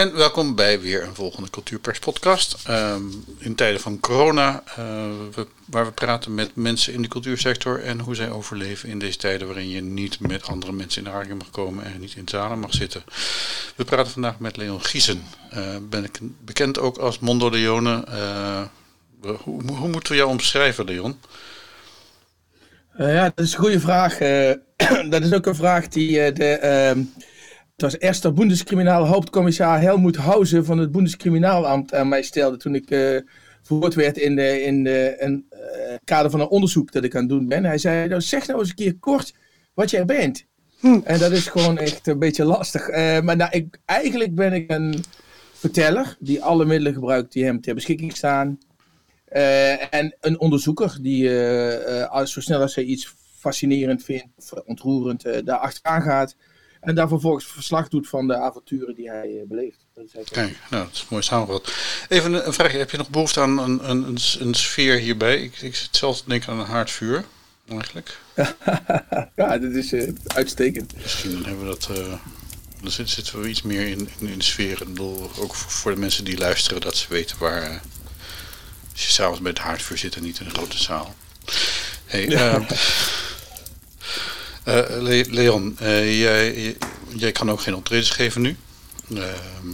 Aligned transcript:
En 0.00 0.14
welkom 0.14 0.54
bij 0.54 0.80
weer 0.80 1.02
een 1.02 1.14
volgende 1.14 1.50
Cultuurpers 1.50 1.98
podcast. 1.98 2.56
Ehm, 2.66 3.02
in 3.38 3.54
tijden 3.54 3.80
van 3.80 4.00
corona, 4.00 4.62
we, 5.34 5.46
waar 5.64 5.84
we 5.84 5.92
praten 5.92 6.34
met 6.34 6.56
mensen 6.56 6.92
in 6.92 7.02
de 7.02 7.08
cultuursector 7.08 7.82
en 7.82 8.00
hoe 8.00 8.14
zij 8.14 8.30
overleven 8.30 8.88
in 8.88 8.98
deze 8.98 9.16
tijden 9.16 9.46
waarin 9.46 9.68
je 9.68 9.80
niet 9.80 10.20
met 10.20 10.46
andere 10.46 10.72
mensen 10.72 10.98
in 10.98 11.04
de 11.04 11.10
aanraking 11.14 11.38
mag 11.38 11.50
komen 11.50 11.84
en 11.84 12.00
niet 12.00 12.14
in 12.14 12.28
zalen 12.28 12.58
mag 12.58 12.74
zitten. 12.74 13.04
We 13.76 13.84
praten 13.84 14.12
vandaag 14.12 14.38
met 14.38 14.56
Leon 14.56 14.84
Giesen. 14.84 15.22
Uh, 15.54 15.76
ben 15.82 16.04
ik 16.04 16.18
bekend 16.44 16.78
ook 16.78 16.96
als 16.96 17.18
Mondo 17.18 17.50
Leone. 17.50 18.04
Uh, 18.08 18.62
hoe, 19.20 19.62
hoe, 19.72 19.88
moeten 19.88 20.12
we 20.12 20.18
jou 20.18 20.30
omschrijven, 20.30 20.84
Leon? 20.84 21.20
ja, 22.96 23.32
dat 23.34 23.44
is 23.46 23.52
een 23.52 23.60
goede 23.60 23.80
vraag. 23.80 24.18
dat 25.12 25.22
is 25.22 25.32
ook 25.32 25.46
een 25.46 25.54
vraag 25.54 25.88
die 25.88 26.32
de 26.32 26.44
ehm, 26.44 27.00
het 27.80 27.92
was 27.92 28.00
eerst 28.00 28.22
de 28.22 28.32
Bundeskriminaal 28.32 29.06
hoofdcommissaris 29.06 29.84
Helmoet 29.84 30.16
Hausen 30.16 30.64
van 30.64 30.78
het 30.78 30.92
Bundeskriminaalamt 30.92 31.94
aan 31.94 32.08
mij 32.08 32.22
stelde 32.22 32.56
toen 32.56 32.74
ik 32.74 32.90
uh, 32.90 33.20
verhoord 33.62 33.94
werd 33.94 34.18
in, 34.18 34.36
de, 34.36 34.62
in 34.62 34.84
de, 34.84 35.14
een 35.18 35.46
uh, 35.52 35.58
kader 36.04 36.30
van 36.30 36.40
een 36.40 36.48
onderzoek 36.48 36.92
dat 36.92 37.04
ik 37.04 37.14
aan 37.14 37.20
het 37.20 37.30
doen 37.30 37.48
ben. 37.48 37.64
Hij 37.64 37.78
zei, 37.78 38.08
nou, 38.08 38.20
zeg 38.20 38.46
nou 38.46 38.58
eens 38.58 38.68
een 38.68 38.74
keer 38.74 38.98
kort 38.98 39.34
wat 39.74 39.90
jij 39.90 40.04
bent. 40.04 40.46
Hm. 40.78 41.00
En 41.04 41.18
dat 41.18 41.30
is 41.30 41.46
gewoon 41.46 41.78
echt 41.78 42.06
een 42.06 42.18
beetje 42.18 42.44
lastig. 42.44 42.88
Uh, 42.88 43.20
maar 43.20 43.36
nou, 43.36 43.50
ik, 43.50 43.78
eigenlijk 43.84 44.34
ben 44.34 44.52
ik 44.52 44.70
een 44.70 45.04
verteller 45.52 46.16
die 46.18 46.42
alle 46.42 46.64
middelen 46.64 46.94
gebruikt 46.94 47.32
die 47.32 47.44
hem 47.44 47.60
ter 47.60 47.74
beschikking 47.74 48.16
staan. 48.16 48.58
en 49.90 50.16
een 50.20 50.40
onderzoeker 50.40 50.98
die 51.00 51.30
als, 52.08 52.32
zo 52.32 52.40
snel 52.40 52.60
als 52.60 52.74
hij 52.74 52.84
iets 52.84 53.14
fascinerend 53.38 54.04
vindt 54.04 54.26
of 54.36 54.52
ontroerend 54.52 55.22
daar 55.22 55.58
achteraan 55.58 56.02
gaat. 56.02 56.36
En 56.80 56.94
daar 56.94 57.08
vervolgens 57.08 57.46
verslag 57.46 57.88
doet 57.88 58.08
van 58.08 58.26
de 58.26 58.36
avonturen 58.36 58.94
die 58.94 59.10
hij 59.10 59.28
uh, 59.28 59.42
beleeft. 59.48 59.86
Kijk, 60.30 60.56
nou, 60.70 60.84
dat 60.84 60.92
is 60.92 61.06
mooi 61.08 61.22
samengevat. 61.22 61.74
Even 62.08 62.46
een, 62.46 62.52
vraagje. 62.52 62.78
Heb 62.78 62.90
je 62.90 62.96
nog 62.96 63.10
behoefte 63.10 63.40
aan 63.40 63.58
een, 63.58 63.90
een, 63.90 64.18
een, 64.38 64.54
sfeer 64.54 64.98
hierbij? 64.98 65.42
Ik, 65.42 65.60
ik 65.60 65.76
zit 65.76 65.96
zelf 65.96 66.20
te 66.20 66.28
denken 66.28 66.52
aan 66.52 66.60
een 66.60 66.66
haardvuur, 66.66 67.24
eigenlijk. 67.68 68.18
ja, 69.36 69.58
dat 69.58 69.72
is 69.72 69.92
uh, 69.92 70.12
uitstekend. 70.26 70.96
Misschien 70.96 71.32
dan 71.32 71.44
hebben 71.44 71.64
we 71.64 71.70
dat... 71.70 71.88
Uh, 71.98 72.14
dan 72.82 72.90
zitten 72.90 73.40
we 73.40 73.48
iets 73.48 73.62
meer 73.62 73.86
in, 73.86 74.08
in, 74.18 74.28
in 74.28 74.38
de 74.38 74.44
sfeer. 74.44 74.80
Ik 74.80 74.88
bedoel, 74.88 75.30
ook 75.38 75.54
voor, 75.54 75.94
de 75.94 76.00
mensen 76.00 76.24
die 76.24 76.38
luisteren, 76.38 76.80
dat 76.80 76.96
ze 76.96 77.06
weten 77.08 77.38
waar... 77.38 77.62
Uh, 77.62 77.76
als 78.92 79.06
je 79.06 79.12
s'avonds 79.12 79.40
bij 79.40 79.50
het 79.50 79.60
haardvuur 79.60 79.98
zit 79.98 80.16
en 80.16 80.22
niet 80.22 80.40
in 80.40 80.46
een 80.46 80.54
grote 80.54 80.78
zaal. 80.78 81.14
Hey, 82.04 82.28
ja. 82.28 82.60
Uh, 84.68 85.24
Leon, 85.30 85.76
uh, 85.82 86.20
jij, 86.20 86.76
jij 87.08 87.32
kan 87.32 87.50
ook 87.50 87.60
geen 87.60 87.74
optredens 87.74 88.10
geven 88.10 88.40
nu? 88.40 88.56
Uh, 89.08 89.24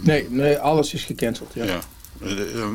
nee, 0.03 0.27
nee, 0.29 0.57
alles 0.57 0.93
is 0.93 1.03
gecanceld. 1.03 1.51
Ja. 1.53 1.63
ja. 1.63 1.79
Eh, 2.21 2.67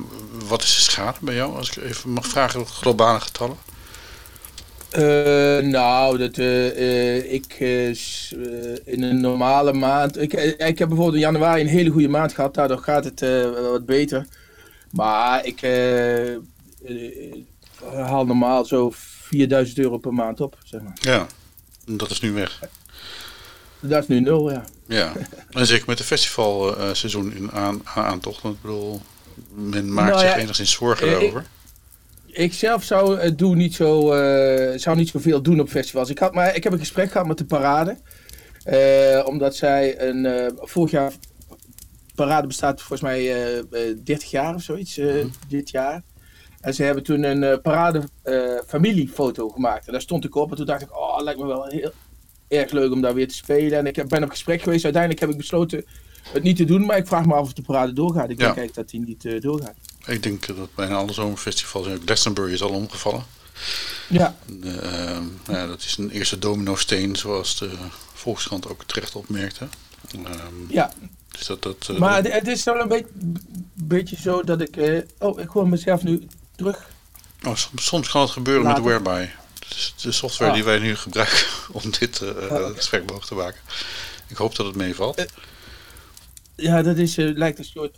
wat 0.48 0.62
is 0.62 0.74
de 0.74 0.80
schade 0.80 1.18
bij 1.20 1.34
jou, 1.34 1.56
als 1.56 1.70
ik 1.70 1.82
even 1.82 2.10
mag 2.10 2.26
vragen, 2.26 2.66
globale 2.66 3.20
getallen? 3.20 3.56
nou, 5.70 6.18
dat, 6.18 6.36
ik 7.26 7.56
in 8.84 9.02
een 9.02 9.20
normale 9.20 9.72
maand. 9.72 10.20
Ik, 10.20 10.32
ik 10.32 10.78
heb 10.78 10.88
bijvoorbeeld 10.88 11.14
in 11.14 11.20
januari 11.20 11.60
een 11.60 11.66
hele 11.66 11.90
goede 11.90 12.08
maand 12.08 12.32
gehad, 12.32 12.54
daardoor 12.54 12.78
gaat 12.78 13.04
het 13.04 13.20
wat 13.70 13.86
beter. 13.86 14.26
Maar 14.90 15.44
ik 15.44 15.60
haal 17.94 18.26
normaal 18.26 18.64
zo 18.64 18.92
4000 18.94 19.78
euro 19.78 19.98
per 19.98 20.14
maand 20.14 20.40
op, 20.40 20.56
zeg 20.64 20.82
maar. 20.82 20.96
Ja, 21.00 21.26
dat 21.84 22.10
is 22.10 22.20
nu 22.20 22.32
weg. 22.32 22.60
Dat 23.80 24.02
is 24.02 24.08
nu 24.08 24.20
nul, 24.20 24.50
ja. 24.50 24.64
Ja, 24.86 25.12
en 25.50 25.66
zeker 25.66 25.84
met 25.86 25.98
de 25.98 26.04
festivalseizoen 26.04 27.34
in 27.34 27.52
aan, 27.52 27.80
aantocht. 27.84 28.44
Ik 28.44 28.60
bedoel, 28.60 29.02
men 29.54 29.92
maakt 29.92 30.14
nou, 30.14 30.20
zich 30.26 30.36
enigszins 30.36 30.72
zorgen 30.72 31.06
ik, 31.06 31.12
daarover. 31.12 31.44
Ik 32.26 32.52
zelf 32.52 32.84
zou, 32.84 33.18
het 33.18 33.38
doen 33.38 33.56
niet 33.56 33.74
zo, 33.74 34.14
uh, 34.14 34.78
zou 34.78 34.96
niet 34.96 35.08
zoveel 35.08 35.42
doen 35.42 35.60
op 35.60 35.68
festivals. 35.68 36.10
Ik, 36.10 36.18
had, 36.18 36.34
maar, 36.34 36.56
ik 36.56 36.64
heb 36.64 36.72
een 36.72 36.78
gesprek 36.78 37.10
gehad 37.10 37.26
met 37.26 37.38
de 37.38 37.44
parade. 37.44 37.96
Uh, 38.66 39.26
omdat 39.26 39.56
zij 39.56 40.00
een, 40.00 40.24
uh, 40.24 40.46
vorig 40.56 40.90
jaar, 40.90 41.12
parade 42.14 42.46
bestaat 42.46 42.82
volgens 42.82 43.00
mij 43.00 43.34
30 44.04 44.30
jaar 44.30 44.54
of 44.54 44.62
zoiets, 44.62 44.96
mm. 44.96 45.30
dit 45.48 45.70
jaar. 45.70 46.02
En 46.62 46.74
ze 46.74 46.82
hebben 46.82 47.02
toen 47.02 47.22
een 47.22 47.42
uh, 47.42 47.54
parade 47.62 48.02
uh, 48.24 48.58
familiefoto 48.66 49.48
gemaakt. 49.48 49.86
En 49.86 49.92
daar 49.92 50.00
stond 50.00 50.24
ik 50.24 50.34
op. 50.34 50.50
En 50.50 50.56
toen 50.56 50.66
dacht 50.66 50.82
ik, 50.82 50.96
oh, 50.96 51.22
lijkt 51.22 51.40
me 51.40 51.46
wel 51.46 51.64
heel 51.64 51.92
erg 52.48 52.70
leuk 52.70 52.92
om 52.92 53.00
daar 53.00 53.14
weer 53.14 53.28
te 53.28 53.34
spelen. 53.34 53.78
En 53.78 53.86
ik 53.86 54.08
ben 54.08 54.22
op 54.22 54.30
gesprek 54.30 54.62
geweest. 54.62 54.84
Uiteindelijk 54.84 55.22
heb 55.22 55.30
ik 55.30 55.36
besloten 55.36 55.84
het 56.32 56.42
niet 56.42 56.56
te 56.56 56.64
doen. 56.64 56.84
Maar 56.84 56.96
ik 56.96 57.06
vraag 57.06 57.26
me 57.26 57.34
af 57.34 57.42
of 57.42 57.52
de 57.52 57.62
parade 57.62 57.92
doorgaat. 57.92 58.30
Ik 58.30 58.38
denk 58.38 58.74
dat 58.74 58.88
die 58.88 59.00
niet 59.00 59.24
uh, 59.24 59.40
doorgaat. 59.40 59.74
Ik 60.06 60.22
denk 60.22 60.46
dat 60.46 60.74
bijna 60.74 60.94
alle 60.94 61.12
zomerfestivals... 61.12 61.88
Glastonbury 62.04 62.52
is 62.52 62.62
al 62.62 62.70
omgevallen. 62.70 63.22
Ja. 64.08 64.36
Ehm, 64.62 65.24
ja. 65.48 65.66
Dat 65.66 65.80
is 65.80 65.96
een 65.96 66.10
eerste 66.10 66.38
domino-steen, 66.38 67.16
zoals 67.16 67.58
de 67.58 67.70
Volkskrant 68.12 68.68
ook 68.68 68.84
terecht 68.84 69.14
opmerkte. 69.14 69.66
Um, 70.14 70.66
ja. 70.68 70.92
Dus 71.28 71.46
dat, 71.46 71.62
dat, 71.62 71.98
maar 71.98 72.22
het 72.22 72.48
is 72.48 72.64
wel 72.64 72.80
een 72.80 72.88
beetje, 72.88 73.08
beetje 73.74 74.16
zo 74.16 74.42
dat 74.42 74.60
ik... 74.60 75.04
oh, 75.18 75.40
ik 75.40 75.48
hoor 75.48 75.68
mezelf 75.68 76.02
nu 76.02 76.26
terug. 76.56 76.90
Oh, 77.46 77.54
soms, 77.74 78.08
kan 78.10 78.20
het 78.20 78.30
gebeuren 78.30 78.66
met 78.66 78.78
Whereby. 78.78 79.28
Dus 79.68 79.94
de 80.02 80.12
software 80.12 80.50
ah. 80.50 80.56
die 80.56 80.64
wij 80.64 80.78
nu 80.78 80.96
gebruiken 80.96 81.46
om 81.82 81.82
dit 81.98 82.20
uh, 82.20 82.66
gesprek 82.74 83.00
mogelijk 83.00 83.26
te 83.26 83.34
maken. 83.34 83.60
Ik 84.28 84.36
hoop 84.36 84.56
dat 84.56 84.66
het 84.66 84.76
meevalt. 84.76 85.18
Uh, 85.18 85.24
ja, 86.54 86.82
dat 86.82 86.96
is, 86.96 87.18
uh, 87.18 87.36
lijkt 87.36 87.58
een 87.58 87.64
soort 87.64 87.96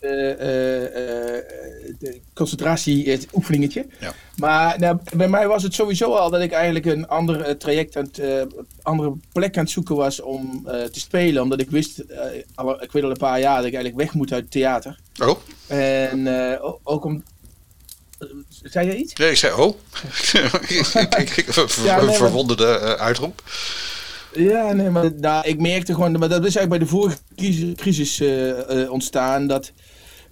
concentratie-oefeningetje. 2.34 3.86
Ja. 4.00 4.14
Maar 4.36 4.78
nou, 4.78 4.98
bij 5.16 5.28
mij 5.28 5.48
was 5.48 5.62
het 5.62 5.74
sowieso 5.74 6.14
al 6.14 6.30
dat 6.30 6.40
ik 6.40 6.52
eigenlijk 6.52 6.84
een 6.86 7.08
ander 7.08 7.56
traject, 7.56 7.96
aan 7.96 8.08
het, 8.12 8.46
andere 8.82 9.12
plek 9.32 9.56
aan 9.56 9.62
het 9.62 9.72
zoeken 9.72 9.96
was 9.96 10.20
om 10.20 10.62
te 10.64 11.00
spelen. 11.00 11.42
Omdat 11.42 11.60
ik 11.60 11.70
wist, 11.70 12.02
al, 12.54 12.82
ik 12.82 12.92
weet 12.92 13.02
al 13.02 13.10
een 13.10 13.16
paar 13.16 13.40
jaar, 13.40 13.56
dat 13.56 13.64
ik 13.64 13.74
eigenlijk 13.74 14.04
weg 14.04 14.14
moet 14.14 14.32
uit 14.32 14.42
het 14.42 14.50
theater. 14.50 14.98
Oh. 15.22 15.38
En 15.66 16.28
ook 16.82 17.04
om, 17.04 17.22
zei 18.48 18.86
je 18.86 18.96
iets? 18.96 19.14
Nee, 19.14 19.30
ik 19.30 19.36
zei 19.36 19.52
oh. 19.52 19.74
ik, 21.20 21.44
verwonderde 22.14 22.80
uh, 22.82 22.92
uitroep. 22.92 23.42
Ja, 24.32 24.72
nee, 24.72 24.90
maar 24.90 25.14
nou, 25.14 25.48
ik 25.48 25.60
merkte 25.60 25.94
gewoon, 25.94 26.18
maar 26.18 26.28
dat 26.28 26.44
is 26.44 26.56
eigenlijk 26.56 26.68
bij 26.68 26.78
de 26.78 26.86
vorige 26.86 27.18
crisis, 27.36 27.74
crisis 27.74 28.20
uh, 28.20 28.48
uh, 28.48 28.90
ontstaan, 28.90 29.46
dat 29.46 29.72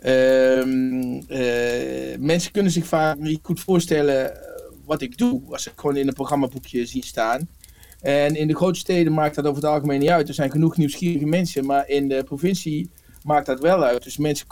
ehm, 0.00 1.22
mensen 2.24 2.52
kunnen 2.52 2.72
zich 2.72 2.86
vaak 2.86 3.18
niet 3.18 3.40
goed 3.42 3.60
voorstellen 3.60 4.38
wat 4.84 5.02
ik 5.02 5.18
doe, 5.18 5.42
als 5.50 5.66
ik 5.66 5.72
gewoon 5.76 5.96
in 5.96 6.08
een 6.08 6.14
programmaboekje 6.14 6.86
zie 6.86 7.04
staan. 7.04 7.48
En 8.00 8.36
in 8.36 8.46
de 8.46 8.56
grote 8.56 8.78
steden 8.78 9.12
maakt 9.12 9.34
dat 9.34 9.44
over 9.44 9.62
het 9.62 9.72
algemeen 9.72 10.00
niet 10.00 10.08
uit. 10.08 10.28
Er 10.28 10.34
zijn 10.34 10.50
genoeg 10.50 10.76
nieuwsgierige 10.76 11.26
mensen, 11.26 11.66
maar 11.66 11.88
in 11.88 12.08
de 12.08 12.24
provincie 12.24 12.90
maakt 13.22 13.46
dat 13.46 13.60
wel 13.60 13.84
uit. 13.84 14.02
Dus 14.02 14.16
mensen 14.16 14.46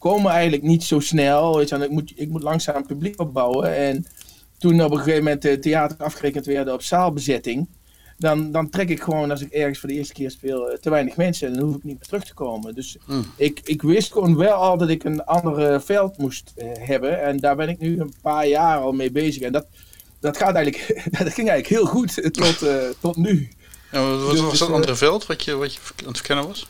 komen 0.00 0.30
eigenlijk 0.30 0.62
niet 0.62 0.84
zo 0.84 1.00
snel. 1.00 1.56
Weet 1.56 1.68
je, 1.68 1.76
ik, 1.76 1.90
moet, 1.90 2.12
ik 2.16 2.28
moet 2.28 2.42
langzaam 2.42 2.86
publiek 2.86 3.20
opbouwen. 3.20 3.76
En 3.76 4.06
toen 4.58 4.82
op 4.82 4.90
een 4.90 4.98
gegeven 4.98 5.24
moment 5.24 5.42
de 5.42 5.58
theater 5.58 5.96
afgerekend 5.98 6.46
werden 6.46 6.74
op 6.74 6.82
zaalbezetting. 6.82 7.68
Dan, 8.18 8.52
dan 8.52 8.70
trek 8.70 8.88
ik 8.88 9.02
gewoon, 9.02 9.30
als 9.30 9.40
ik 9.40 9.52
ergens 9.52 9.78
voor 9.78 9.88
de 9.88 9.94
eerste 9.94 10.12
keer 10.12 10.30
speel, 10.30 10.70
eh, 10.70 10.78
te 10.78 10.90
weinig 10.90 11.16
mensen. 11.16 11.48
En 11.48 11.54
dan 11.54 11.62
hoef 11.62 11.76
ik 11.76 11.84
niet 11.84 11.94
meer 11.94 12.06
terug 12.06 12.24
te 12.24 12.34
komen. 12.34 12.74
Dus 12.74 12.96
hmm. 13.06 13.24
ik, 13.36 13.60
ik 13.64 13.82
wist 13.82 14.12
gewoon 14.12 14.36
wel 14.36 14.52
al 14.52 14.78
dat 14.78 14.88
ik 14.88 15.04
een 15.04 15.24
ander 15.24 15.82
veld 15.82 16.18
moest 16.18 16.52
uh, 16.56 16.64
hebben. 16.78 17.22
En 17.22 17.36
daar 17.36 17.56
ben 17.56 17.68
ik 17.68 17.78
nu 17.78 18.00
een 18.00 18.14
paar 18.22 18.46
jaar 18.46 18.78
al 18.78 18.92
mee 18.92 19.10
bezig. 19.10 19.42
En 19.42 19.52
dat, 19.52 19.66
dat, 20.20 20.36
gaat 20.36 20.54
eigenlijk, 20.54 20.86
dat 21.18 21.32
ging 21.32 21.48
eigenlijk 21.48 21.66
heel 21.66 21.86
goed 21.86 22.14
tot, 22.32 22.62
uh, 22.62 22.74
tot 23.00 23.16
nu. 23.16 23.48
Ja, 23.92 24.16
wat 24.16 24.30
dus, 24.30 24.40
was 24.40 24.58
dat 24.58 24.70
andere 24.70 24.96
veld 24.96 25.26
wat 25.26 25.44
je, 25.44 25.56
wat 25.56 25.74
je 25.74 25.80
aan 25.96 26.06
het 26.06 26.16
verkennen 26.16 26.46
was? 26.46 26.68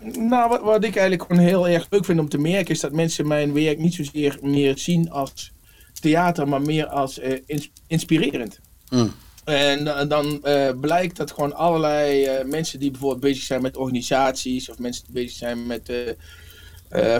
Nou, 0.00 0.48
wat, 0.48 0.62
wat, 0.62 0.84
ik 0.84 0.96
eigenlijk 0.96 1.30
gewoon 1.30 1.46
heel 1.46 1.68
erg 1.68 1.86
leuk 1.90 2.04
vind 2.04 2.20
om 2.20 2.28
te 2.28 2.38
merken, 2.38 2.74
is 2.74 2.80
dat 2.80 2.92
mensen 2.92 3.26
mijn 3.26 3.52
werk 3.52 3.78
niet 3.78 3.94
zozeer 3.94 4.38
meer 4.42 4.78
zien 4.78 5.10
als 5.10 5.52
theater, 6.00 6.48
maar 6.48 6.62
meer 6.62 6.86
als 6.86 7.18
uh, 7.18 7.38
inspirerend. 7.86 8.60
Mm. 8.90 9.12
En 9.44 10.08
dan 10.08 10.40
uh, 10.44 10.70
blijkt 10.80 11.16
dat 11.16 11.32
gewoon 11.32 11.54
allerlei 11.54 12.24
uh, 12.24 12.44
mensen 12.44 12.78
die 12.78 12.90
bijvoorbeeld 12.90 13.20
bezig 13.20 13.42
zijn 13.42 13.62
met 13.62 13.76
organisaties, 13.76 14.70
of 14.70 14.78
mensen 14.78 15.04
die 15.04 15.14
bezig 15.14 15.36
zijn 15.36 15.66
met 15.66 15.92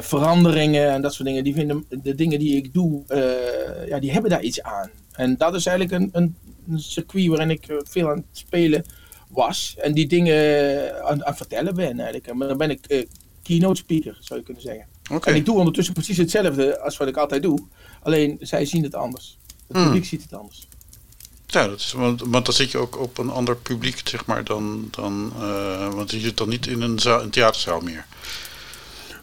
veranderingen 0.00 0.90
en 0.90 1.02
dat 1.02 1.14
soort 1.14 1.28
dingen, 1.28 1.44
die 1.44 1.54
vinden 1.54 1.84
de 1.88 2.14
dingen 2.14 2.38
die 2.38 2.56
ik 2.56 2.74
doe, 2.74 3.02
ja, 3.86 3.98
die 3.98 4.12
hebben 4.12 4.30
daar 4.30 4.42
iets 4.42 4.62
aan. 4.62 4.90
En 5.12 5.36
dat 5.36 5.54
is 5.54 5.66
eigenlijk 5.66 6.02
een, 6.02 6.10
een, 6.12 6.36
een 6.68 6.78
circuit 6.78 7.26
waarin 7.26 7.50
ik 7.50 7.66
veel 7.82 8.10
aan 8.10 8.16
het 8.16 8.38
spelen 8.38 8.84
was. 9.28 9.74
En 9.78 9.92
die 9.92 10.06
dingen 10.06 11.04
aan, 11.04 11.24
aan 11.24 11.36
vertellen 11.36 11.74
ben 11.74 12.00
eigenlijk. 12.00 12.34
Maar 12.34 12.48
dan 12.48 12.56
ben 12.56 12.70
ik 12.70 12.84
uh, 12.88 13.06
keynote 13.42 13.80
speaker, 13.80 14.18
zou 14.20 14.38
je 14.38 14.44
kunnen 14.44 14.62
zeggen. 14.62 14.86
En 15.24 15.34
ik 15.34 15.44
doe 15.44 15.58
ondertussen 15.58 15.94
precies 15.94 16.16
hetzelfde 16.16 16.80
als 16.80 16.96
wat 16.96 17.08
ik 17.08 17.16
altijd 17.16 17.42
doe. 17.42 17.58
Alleen 18.02 18.36
zij 18.40 18.64
zien 18.64 18.82
het 18.82 18.94
anders. 18.94 19.38
Het 19.66 19.76
hmm. 19.76 19.84
publiek 19.86 20.04
ziet 20.04 20.22
het 20.22 20.34
anders. 20.34 20.68
Ja, 21.46 21.68
dat 21.68 21.78
is, 21.78 21.92
want, 21.92 22.20
want 22.20 22.44
dan 22.44 22.54
zit 22.54 22.70
je 22.70 22.78
ook 22.78 22.98
op 22.98 23.18
een 23.18 23.30
ander 23.30 23.56
publiek, 23.56 24.00
zeg 24.04 24.26
maar, 24.26 24.44
dan. 24.44 24.88
dan 24.90 25.32
uh, 25.38 25.92
want 25.92 26.10
je 26.10 26.18
zit 26.18 26.36
dan 26.36 26.48
niet 26.48 26.66
in 26.66 26.82
een, 26.82 26.98
zaal, 26.98 27.22
een 27.22 27.30
theaterzaal 27.30 27.80
meer. 27.80 28.06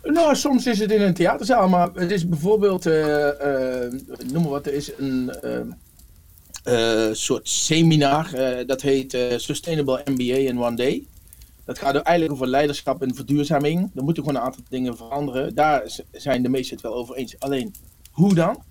Nou, 0.03 0.35
soms 0.35 0.65
is 0.65 0.79
het 0.79 0.91
in 0.91 1.01
een 1.01 1.13
theaterzaal, 1.13 1.69
maar 1.69 1.89
het 1.93 2.11
is 2.11 2.27
bijvoorbeeld, 2.27 2.85
uh, 2.85 3.07
uh, 3.07 3.91
noem 4.31 4.41
maar 4.41 4.51
wat, 4.51 4.65
er 4.65 4.73
is 4.73 4.91
een 4.97 5.31
soort 7.11 7.49
seminar, 7.49 8.29
dat 8.65 8.81
heet 8.81 9.17
Sustainable 9.37 10.01
MBA 10.05 10.35
in 10.35 10.59
One 10.59 10.75
Day. 10.75 11.03
Dat 11.65 11.79
gaat 11.79 11.95
eigenlijk 11.95 12.31
over 12.31 12.47
leiderschap 12.47 13.01
en 13.01 13.15
verduurzaming. 13.15 13.91
Er 13.95 14.03
moeten 14.03 14.23
gewoon 14.23 14.39
een 14.39 14.45
aantal 14.45 14.63
dingen 14.69 14.97
veranderen. 14.97 15.55
Daar 15.55 15.83
zijn 16.11 16.43
de 16.43 16.49
meesten 16.49 16.75
het 16.75 16.85
wel 16.85 16.95
over 16.95 17.15
eens. 17.15 17.39
Alleen, 17.39 17.73
hoe 18.11 18.33
dan? 18.33 18.63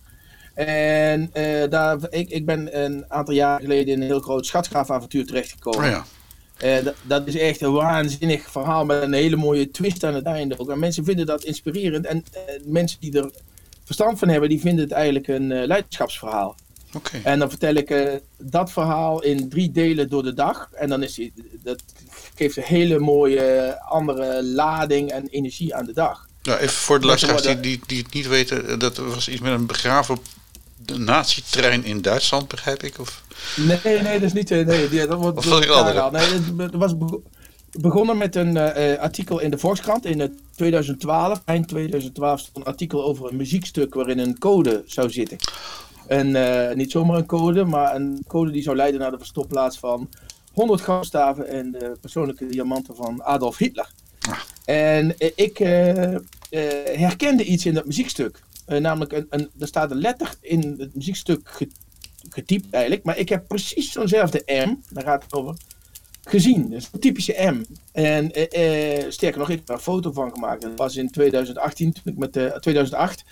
En 0.54 1.30
daar, 1.70 1.98
ik, 2.10 2.30
ik 2.30 2.46
ben 2.46 2.82
een 2.84 3.04
aantal 3.08 3.34
jaar 3.34 3.60
geleden 3.60 3.94
in 3.94 4.00
een 4.00 4.06
heel 4.06 4.20
groot 4.20 4.46
schatgraafavontuur 4.46 5.26
terechtgekomen. 5.26 5.84
Oh 5.84 5.90
ja. 5.90 6.04
Uh, 6.62 6.86
dat 7.02 7.26
is 7.26 7.36
echt 7.36 7.60
een 7.60 7.72
waanzinnig 7.72 8.50
verhaal 8.50 8.84
met 8.84 9.02
een 9.02 9.12
hele 9.12 9.36
mooie 9.36 9.70
twist 9.70 10.04
aan 10.04 10.14
het 10.14 10.24
einde 10.24 10.58
ook. 10.58 10.70
En 10.70 10.78
mensen 10.78 11.04
vinden 11.04 11.26
dat 11.26 11.44
inspirerend. 11.44 12.06
En 12.06 12.24
uh, 12.34 12.40
mensen 12.66 13.00
die 13.00 13.18
er 13.18 13.30
verstand 13.84 14.18
van 14.18 14.28
hebben, 14.28 14.48
die 14.48 14.60
vinden 14.60 14.84
het 14.84 14.92
eigenlijk 14.92 15.28
een 15.28 15.46
leiderschapsverhaal. 15.46 16.56
Okay. 16.94 17.20
En 17.22 17.38
dan 17.38 17.50
vertel 17.50 17.74
ik 17.74 18.20
dat 18.38 18.72
verhaal 18.72 19.22
in 19.22 19.48
drie 19.48 19.70
delen 19.70 20.08
door 20.08 20.22
de 20.22 20.34
dag. 20.34 20.68
En 20.72 20.88
dan 20.88 21.02
is 21.02 21.14
die, 21.14 21.32
dat 21.62 21.82
geeft 22.34 22.56
een 22.56 22.62
hele 22.62 22.98
mooie 22.98 23.78
andere 23.88 24.44
lading 24.44 25.10
en 25.10 25.28
energie 25.28 25.74
aan 25.74 25.86
de 25.86 25.92
dag. 25.92 26.26
Nou, 26.42 26.58
even 26.58 26.74
voor 26.74 27.00
de 27.00 27.06
luisteraars 27.06 27.42
die, 27.42 27.60
die, 27.60 27.80
die 27.86 28.02
het 28.02 28.12
niet 28.12 28.28
weten, 28.28 28.78
dat 28.78 28.96
was 28.96 29.28
iets 29.28 29.40
met 29.40 29.52
een 29.52 29.66
begraven 29.66 30.18
de 30.86 30.98
nazi-trein 30.98 31.84
in 31.84 32.02
Duitsland, 32.02 32.48
begrijp 32.48 32.82
ik? 32.82 32.98
Of? 32.98 33.22
Nee, 33.56 34.02
nee, 34.02 34.20
dat 34.20 34.22
is 34.22 34.32
niet. 34.32 34.50
Nee, 34.50 34.88
die, 34.88 35.06
dat 35.06 35.18
wordt. 35.18 35.38
Of 35.38 35.68
al. 35.68 36.10
Nee, 36.10 36.26
het 36.56 36.74
was 36.74 36.94
begonnen 37.70 38.18
met 38.18 38.36
een 38.36 38.56
uh, 38.56 38.98
artikel 38.98 39.40
in 39.40 39.50
de 39.50 39.58
Volkskrant 39.58 40.06
in 40.06 40.38
2012. 40.56 41.42
Eind 41.44 41.68
2012 41.68 42.40
stond 42.40 42.56
een 42.56 42.72
artikel 42.72 43.04
over 43.04 43.30
een 43.30 43.36
muziekstuk 43.36 43.94
waarin 43.94 44.18
een 44.18 44.38
code 44.38 44.82
zou 44.86 45.10
zitten. 45.10 45.38
En 46.06 46.28
uh, 46.28 46.72
niet 46.72 46.90
zomaar 46.90 47.16
een 47.16 47.26
code, 47.26 47.64
maar 47.64 47.94
een 47.94 48.24
code 48.26 48.50
die 48.50 48.62
zou 48.62 48.76
leiden 48.76 49.00
naar 49.00 49.10
de 49.10 49.18
verstopplaats 49.18 49.78
van 49.78 50.08
100 50.52 50.80
grafstaven 50.80 51.48
en 51.48 51.70
de 51.70 51.96
persoonlijke 52.00 52.46
diamanten 52.46 52.96
van 52.96 53.22
Adolf 53.22 53.58
Hitler. 53.58 53.90
Ah. 54.20 54.38
En 54.64 55.14
ik 55.36 55.58
herkende 56.96 57.44
iets 57.44 57.66
in 57.66 57.74
dat 57.74 57.86
muziekstuk. 57.86 58.42
Namelijk, 58.66 59.12
een, 59.12 59.26
een, 59.30 59.50
er 59.58 59.66
staat 59.66 59.90
een 59.90 60.00
letter 60.00 60.34
in 60.40 60.74
het 60.78 60.94
muziekstuk 60.94 61.66
getypt 62.28 62.66
eigenlijk. 62.70 63.04
Maar 63.04 63.18
ik 63.18 63.28
heb 63.28 63.48
precies 63.48 63.92
zo'nzelfde 63.92 64.42
M, 64.46 64.74
daar 64.94 65.04
gaat 65.04 65.22
het 65.22 65.32
over, 65.32 65.56
gezien. 66.24 66.70
Dus 66.70 66.88
een 66.92 67.00
typische 67.00 67.52
M. 67.52 67.64
En 67.92 68.30
sterker 69.08 69.38
nog, 69.38 69.50
ik 69.50 69.58
heb 69.58 69.68
een 69.68 69.78
foto 69.78 70.12
van 70.12 70.32
gemaakt. 70.32 70.62
Dat 70.62 70.72
was 70.76 70.96
in 70.96 71.10
2018, 71.10 71.92
toen 71.92 72.12
ik 72.12 72.18
met 72.18 72.32
de, 72.32 72.56
2008, 72.60 73.24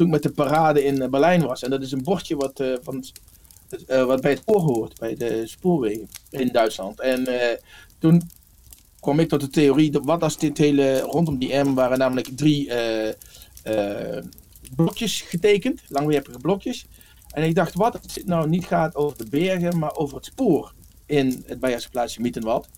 toen 0.00 0.08
ik 0.08 0.14
met 0.14 0.34
de 0.34 0.42
parade 0.42 0.84
in 0.84 1.10
Berlijn 1.10 1.46
was. 1.46 1.62
En 1.62 1.70
dat 1.70 1.82
is 1.82 1.92
een 1.92 2.02
bordje 2.02 2.36
wat, 2.36 2.62
van, 2.82 3.04
wat 3.86 4.20
bij 4.20 4.30
het 4.30 4.40
spoor 4.40 4.60
hoort, 4.60 4.98
bij 4.98 5.16
de 5.16 5.46
spoorwegen 5.46 6.08
in 6.30 6.48
Duitsland. 6.52 7.00
En 7.00 7.28
toen 7.98 8.22
kwam 9.00 9.20
ik 9.20 9.28
tot 9.28 9.40
de 9.40 9.48
theorie, 9.48 9.90
dat 9.90 10.04
wat 10.04 10.22
als 10.22 10.38
dit 10.38 10.58
hele, 10.58 11.00
rondom 11.00 11.38
die 11.38 11.54
M 11.54 11.74
waren 11.74 11.98
namelijk 11.98 12.28
drie 12.36 12.72
blokjes 14.76 15.20
getekend, 15.20 15.80
langwerpige 15.88 16.38
blokjes. 16.38 16.86
En 17.30 17.42
ik 17.42 17.54
dacht, 17.54 17.74
wat 17.74 18.02
als 18.02 18.14
het 18.14 18.26
nou 18.26 18.48
niet 18.48 18.64
gaat 18.64 18.94
over 18.94 19.18
de 19.18 19.28
bergen, 19.28 19.78
maar 19.78 19.94
over 19.94 20.16
het 20.16 20.24
spoor 20.24 20.72
in 21.06 21.44
het 21.46 21.60
Beierse 21.60 21.90
plaatsje 21.90 22.20
Mietenwald. 22.20 22.68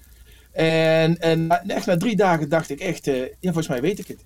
En, 0.53 1.21
en 1.21 1.51
echt 1.67 1.87
na 1.87 1.97
drie 1.97 2.17
dagen 2.17 2.49
dacht 2.49 2.71
ik 2.71 2.81
echt, 2.81 3.05
ja, 3.05 3.29
volgens 3.41 3.69
mij 3.69 3.81
weet 3.81 3.99
ik 3.99 4.07
het. 4.07 4.21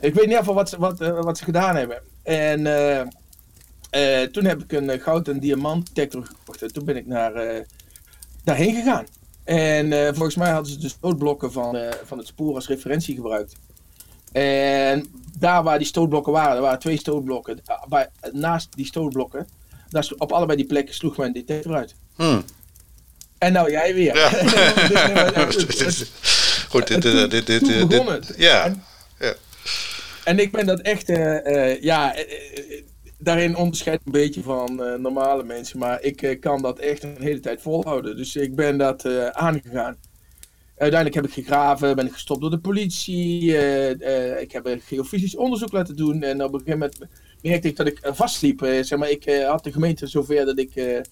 Ik 0.00 0.14
weet 0.14 0.26
niet 0.26 0.38
even 0.38 0.54
wat, 0.54 0.70
wat, 0.70 1.00
uh, 1.00 1.20
wat 1.20 1.38
ze 1.38 1.44
gedaan 1.44 1.76
hebben. 1.76 2.02
En 2.22 2.60
uh, 2.60 4.22
toen 4.22 4.44
heb 4.44 4.62
ik 4.62 4.72
een 4.72 5.00
goud- 5.00 5.28
en 5.28 5.40
diamant 5.40 5.86
detector 5.86 6.24
gekocht. 6.24 6.62
En 6.62 6.72
toen 6.72 6.84
ben 6.84 6.96
ik 6.96 7.06
naar, 7.06 7.64
daarheen 8.44 8.74
gegaan. 8.74 9.06
En 9.44 10.14
volgens 10.14 10.36
mij 10.36 10.50
hadden 10.50 10.72
ze 10.72 10.78
de 10.78 10.88
stootblokken 10.88 11.52
van, 11.52 11.78
van 12.04 12.18
het 12.18 12.26
spoor 12.26 12.54
als 12.54 12.68
referentie 12.68 13.14
gebruikt. 13.14 13.54
En 14.32 15.06
daar 15.38 15.62
waar 15.62 15.78
die 15.78 15.86
stootblokken 15.86 16.32
waren, 16.32 16.56
er 16.56 16.62
waren 16.62 16.78
twee 16.78 16.98
stootblokken. 16.98 17.60
Bij, 17.88 18.08
naast 18.32 18.68
die 18.76 18.86
stootblokken, 18.86 19.48
daar, 19.88 20.08
op 20.18 20.32
allebei 20.32 20.58
die 20.58 20.66
plekken 20.66 20.94
sloeg 20.94 21.16
mijn 21.16 21.32
detector 21.32 21.74
uit. 21.74 21.94
Hmm. 22.16 22.44
En 23.38 23.52
nou 23.52 23.70
jij 23.70 23.94
weer. 23.94 24.16
Ja. 24.16 24.30
Goed, 26.68 26.86
dit, 26.86 27.02
dit, 27.02 27.30
dit, 27.30 27.46
dit, 27.46 27.88
dit. 27.88 28.06
En, 28.06 28.22
ja. 28.36 28.74
En 30.28 30.38
ik 30.38 30.52
ben 30.52 30.66
dat 30.66 30.80
echt, 30.80 31.10
uh, 31.10 31.46
uh, 31.46 31.82
ja, 31.82 32.18
uh, 32.18 32.24
daarin 33.18 33.56
onderscheid 33.56 34.00
een 34.04 34.12
beetje 34.12 34.42
van 34.42 34.74
normale 35.00 35.44
mensen. 35.44 35.78
Maar 35.78 36.02
ik 36.02 36.36
kan 36.40 36.62
dat 36.62 36.78
echt 36.78 37.02
een 37.02 37.16
hele 37.18 37.40
tijd 37.40 37.62
volhouden. 37.62 38.16
Dus 38.16 38.36
ik 38.36 38.54
ben 38.54 38.78
dat 38.78 39.06
aangegaan. 39.32 39.96
Uiteindelijk 40.76 41.14
heb 41.14 41.26
ik 41.26 41.44
gegraven, 41.44 41.96
ben 41.96 42.06
ik 42.06 42.12
gestopt 42.12 42.40
door 42.40 42.50
de 42.50 42.58
politie. 42.58 43.56
Ik 44.40 44.52
heb 44.52 44.66
een 44.66 44.80
geofysisch 44.80 45.36
onderzoek 45.36 45.72
laten 45.72 45.96
doen. 45.96 46.22
En 46.22 46.44
op 46.44 46.52
een 46.52 46.60
gegeven 46.60 46.78
moment 46.78 46.98
merkte 47.42 47.68
ik 47.68 47.76
dat 47.76 47.86
ik 47.86 48.00
vastliep. 48.02 48.58
Zeg 48.60 48.98
maar, 48.98 49.10
ik 49.10 49.44
had 49.46 49.64
de 49.64 49.72
gemeente 49.72 50.06
zover 50.06 50.44
dat 50.44 50.58
ik 50.58 51.02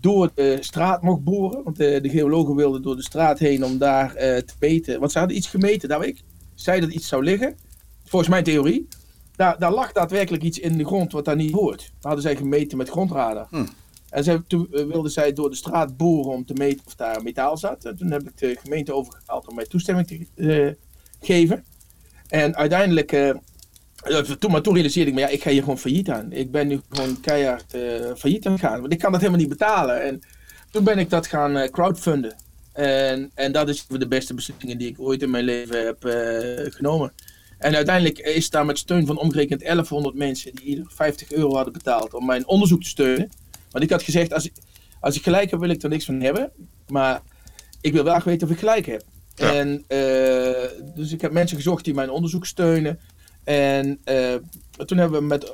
door 0.00 0.30
de 0.34 0.56
straat 0.60 1.02
mocht 1.02 1.24
boren. 1.24 1.62
Want 1.62 1.76
de 1.76 2.10
geologen 2.10 2.54
wilden 2.54 2.82
door 2.82 2.96
de 2.96 3.02
straat 3.02 3.38
heen 3.38 3.64
om 3.64 3.78
daar 3.78 4.14
te 4.14 4.54
meten. 4.60 5.00
Want 5.00 5.12
ze 5.12 5.18
hadden 5.18 5.36
iets 5.36 5.48
gemeten, 5.48 5.88
daar 5.88 6.04
ik 6.04 6.20
zei 6.54 6.80
dat 6.80 6.90
iets 6.90 7.08
zou 7.08 7.24
liggen. 7.24 7.56
Volgens 8.04 8.30
mijn 8.30 8.44
theorie. 8.44 8.88
Daar, 9.36 9.58
daar 9.58 9.72
lag 9.72 9.92
daadwerkelijk 9.92 10.42
iets 10.42 10.58
in 10.58 10.78
de 10.78 10.84
grond 10.84 11.12
wat 11.12 11.24
daar 11.24 11.36
niet 11.36 11.52
hoort. 11.52 11.78
Dat 11.78 12.02
hadden 12.02 12.22
zij 12.22 12.36
gemeten 12.36 12.78
met 12.78 12.88
grondradar. 12.88 13.46
Hm. 13.50 13.66
En 14.10 14.24
ze, 14.24 14.42
toen 14.46 14.66
wilden 14.70 15.10
zij 15.10 15.32
door 15.32 15.50
de 15.50 15.56
straat 15.56 15.96
boren 15.96 16.32
om 16.32 16.44
te 16.44 16.54
meten 16.54 16.86
of 16.86 16.94
daar 16.94 17.22
metaal 17.22 17.56
zat. 17.56 17.84
En 17.84 17.96
toen 17.96 18.10
heb 18.10 18.22
ik 18.22 18.38
de 18.38 18.56
gemeente 18.62 18.94
overgehaald 18.94 19.48
om 19.48 19.54
mij 19.54 19.64
toestemming 19.64 20.06
te 20.06 20.26
uh, 20.36 20.72
geven. 21.20 21.64
En 22.28 22.56
uiteindelijk, 22.56 23.12
uh, 23.12 23.30
toen, 24.38 24.50
maar 24.50 24.62
toen 24.62 24.74
realiseerde 24.74 25.10
ik 25.10 25.16
me, 25.16 25.22
ja, 25.22 25.28
ik 25.28 25.42
ga 25.42 25.50
hier 25.50 25.62
gewoon 25.62 25.78
failliet 25.78 26.10
aan. 26.10 26.32
Ik 26.32 26.50
ben 26.50 26.66
nu 26.66 26.80
gewoon 26.88 27.20
keihard 27.20 27.74
uh, 27.74 28.10
failliet 28.16 28.46
aan 28.46 28.58
gaan, 28.58 28.80
want 28.80 28.92
ik 28.92 28.98
kan 28.98 29.12
dat 29.12 29.20
helemaal 29.20 29.42
niet 29.42 29.50
betalen. 29.58 30.02
En 30.02 30.22
toen 30.70 30.84
ben 30.84 30.98
ik 30.98 31.10
dat 31.10 31.26
gaan 31.26 31.70
crowdfunden. 31.70 32.36
En, 32.72 33.30
en 33.34 33.52
dat 33.52 33.68
is 33.68 33.86
de 33.86 34.08
beste 34.08 34.34
beslissingen 34.34 34.78
die 34.78 34.88
ik 34.88 35.00
ooit 35.00 35.22
in 35.22 35.30
mijn 35.30 35.44
leven 35.44 35.84
heb 35.84 35.98
genomen. 36.74 37.12
En 37.64 37.74
uiteindelijk 37.74 38.18
is 38.18 38.50
daar 38.50 38.66
met 38.66 38.78
steun 38.78 39.06
van 39.06 39.18
omgerekend 39.18 39.60
1100 39.60 40.14
mensen 40.14 40.54
die 40.54 40.64
ieder 40.64 40.84
50 40.88 41.32
euro 41.32 41.54
hadden 41.54 41.72
betaald 41.72 42.14
om 42.14 42.26
mijn 42.26 42.46
onderzoek 42.46 42.82
te 42.82 42.88
steunen. 42.88 43.30
Want 43.70 43.84
ik 43.84 43.90
had 43.90 44.02
gezegd, 44.02 44.32
als 44.32 44.44
ik, 44.44 44.52
als 45.00 45.16
ik 45.16 45.22
gelijk 45.22 45.50
heb, 45.50 45.60
wil 45.60 45.68
ik 45.68 45.82
er 45.82 45.88
niks 45.88 46.04
van 46.04 46.20
hebben. 46.20 46.50
Maar 46.88 47.22
ik 47.80 47.92
wil 47.92 48.04
wel 48.04 48.20
weten 48.24 48.46
of 48.46 48.52
ik 48.52 48.58
gelijk 48.58 48.86
heb. 48.86 49.02
Ja. 49.34 49.54
En, 49.54 49.68
uh, 49.68 50.94
dus 50.94 51.12
ik 51.12 51.20
heb 51.20 51.32
mensen 51.32 51.56
gezocht 51.56 51.84
die 51.84 51.94
mijn 51.94 52.10
onderzoek 52.10 52.46
steunen. 52.46 53.00
En 53.44 54.00
uh, 54.04 54.34
toen 54.86 54.98
hebben 54.98 55.20
we 55.20 55.26
met 55.26 55.52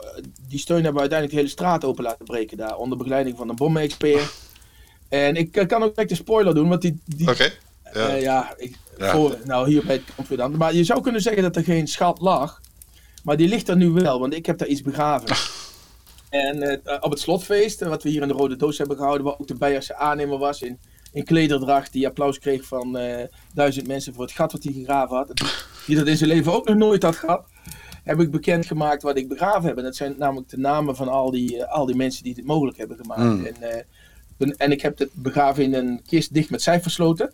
die 0.49 0.59
steun 0.59 0.77
hebben 0.77 0.95
we 0.95 1.01
uiteindelijk 1.01 1.31
de 1.31 1.45
hele 1.45 1.59
straat 1.59 1.85
open 1.85 2.05
laten 2.05 2.25
breken 2.25 2.57
daar. 2.57 2.77
Onder 2.77 2.99
begeleiding 2.99 3.37
van 3.37 3.49
een 3.49 3.57
bommenexpert. 3.57 4.33
En 5.09 5.37
ik 5.37 5.53
kan 5.53 5.83
ook 5.83 5.95
direct 5.95 6.09
de 6.09 6.15
spoiler 6.15 6.55
doen, 6.55 6.69
want 6.69 6.83
die... 6.83 7.01
die 7.05 7.31
Oké. 7.31 7.51
Okay. 7.87 8.09
Ja, 8.09 8.15
uh, 8.15 8.23
ja, 8.23 8.55
ik, 8.57 8.77
Ja. 9.01 9.13
Voor, 9.13 9.37
nou 9.45 9.69
hier 9.69 9.87
bij 9.87 10.03
het 10.17 10.37
dan. 10.37 10.57
Maar 10.57 10.75
je 10.75 10.85
zou 10.85 11.01
kunnen 11.01 11.21
zeggen 11.21 11.43
dat 11.43 11.57
er 11.57 11.65
geen 11.65 11.87
schat 11.87 12.21
lag. 12.21 12.61
Maar 13.25 13.37
die 13.37 13.49
ligt 13.49 13.69
er 13.69 13.77
nu 13.77 13.91
wel, 13.91 14.21
want 14.21 14.35
ik 14.35 14.47
heb 14.47 14.59
daar 14.59 14.69
iets 14.69 14.83
begraven. 14.83 15.37
En 16.31 16.63
eh, 16.85 16.97
op 17.01 17.11
het 17.11 17.21
slotfeest, 17.21 17.83
eh, 17.83 17.89
wat 17.89 18.03
we 18.03 18.09
hier 18.09 18.23
in 18.23 18.29
de 18.29 18.35
Rode 18.35 18.57
Doos 18.57 18.79
hebben 18.79 18.97
gehouden, 18.97 19.25
waar 19.25 19.35
ook 19.39 19.47
de 19.47 19.55
Beierse 19.55 19.95
aannemer 19.95 20.39
was 20.39 20.63
in, 20.63 20.79
in 21.13 21.25
klederdracht, 21.25 21.93
die 21.93 22.07
applaus 22.07 22.39
kreeg 22.39 22.65
van 22.65 22.97
eh, 22.97 23.27
duizend 23.55 23.87
mensen 23.87 24.15
voor 24.15 24.23
het 24.23 24.33
gat 24.33 24.53
wat 24.53 24.63
hij 24.63 24.73
gegraven 24.73 25.17
had. 25.17 25.33
Die 25.87 25.97
dat 25.97 26.07
in 26.07 26.17
zijn 26.17 26.31
leven 26.31 26.53
ook 26.53 26.69
nog 26.69 26.77
nooit 26.77 27.03
had 27.03 27.17
gehad. 27.17 27.45
Heb 28.05 28.21
ik 28.21 28.31
bekendgemaakt 28.31 29.03
wat 29.03 29.17
ik 29.17 29.29
begraven 29.29 29.69
heb. 29.69 29.77
En 29.77 29.85
dat 29.85 29.97
zijn 29.97 30.15
namelijk 30.19 30.49
de 30.49 30.59
namen 30.59 30.97
van 30.97 31.09
al 31.09 31.31
die, 31.31 31.65
al 31.65 31.87
die 31.87 31.97
mensen 31.97 32.25
die 32.25 32.35
dit 32.35 32.45
mogelijk 32.45 32.79
hebben 32.79 32.97
gemaakt. 32.97 33.21
Hmm. 33.21 33.47
En, 33.47 34.57
en 34.57 34.73
ik 34.73 34.81
heb 34.81 34.99
het 34.99 35.11
begraven 35.13 35.65
in 35.65 35.75
een 35.75 36.03
kist 36.07 36.35
dicht 36.35 36.51
met 36.51 36.63
cijfersloten. 36.63 37.33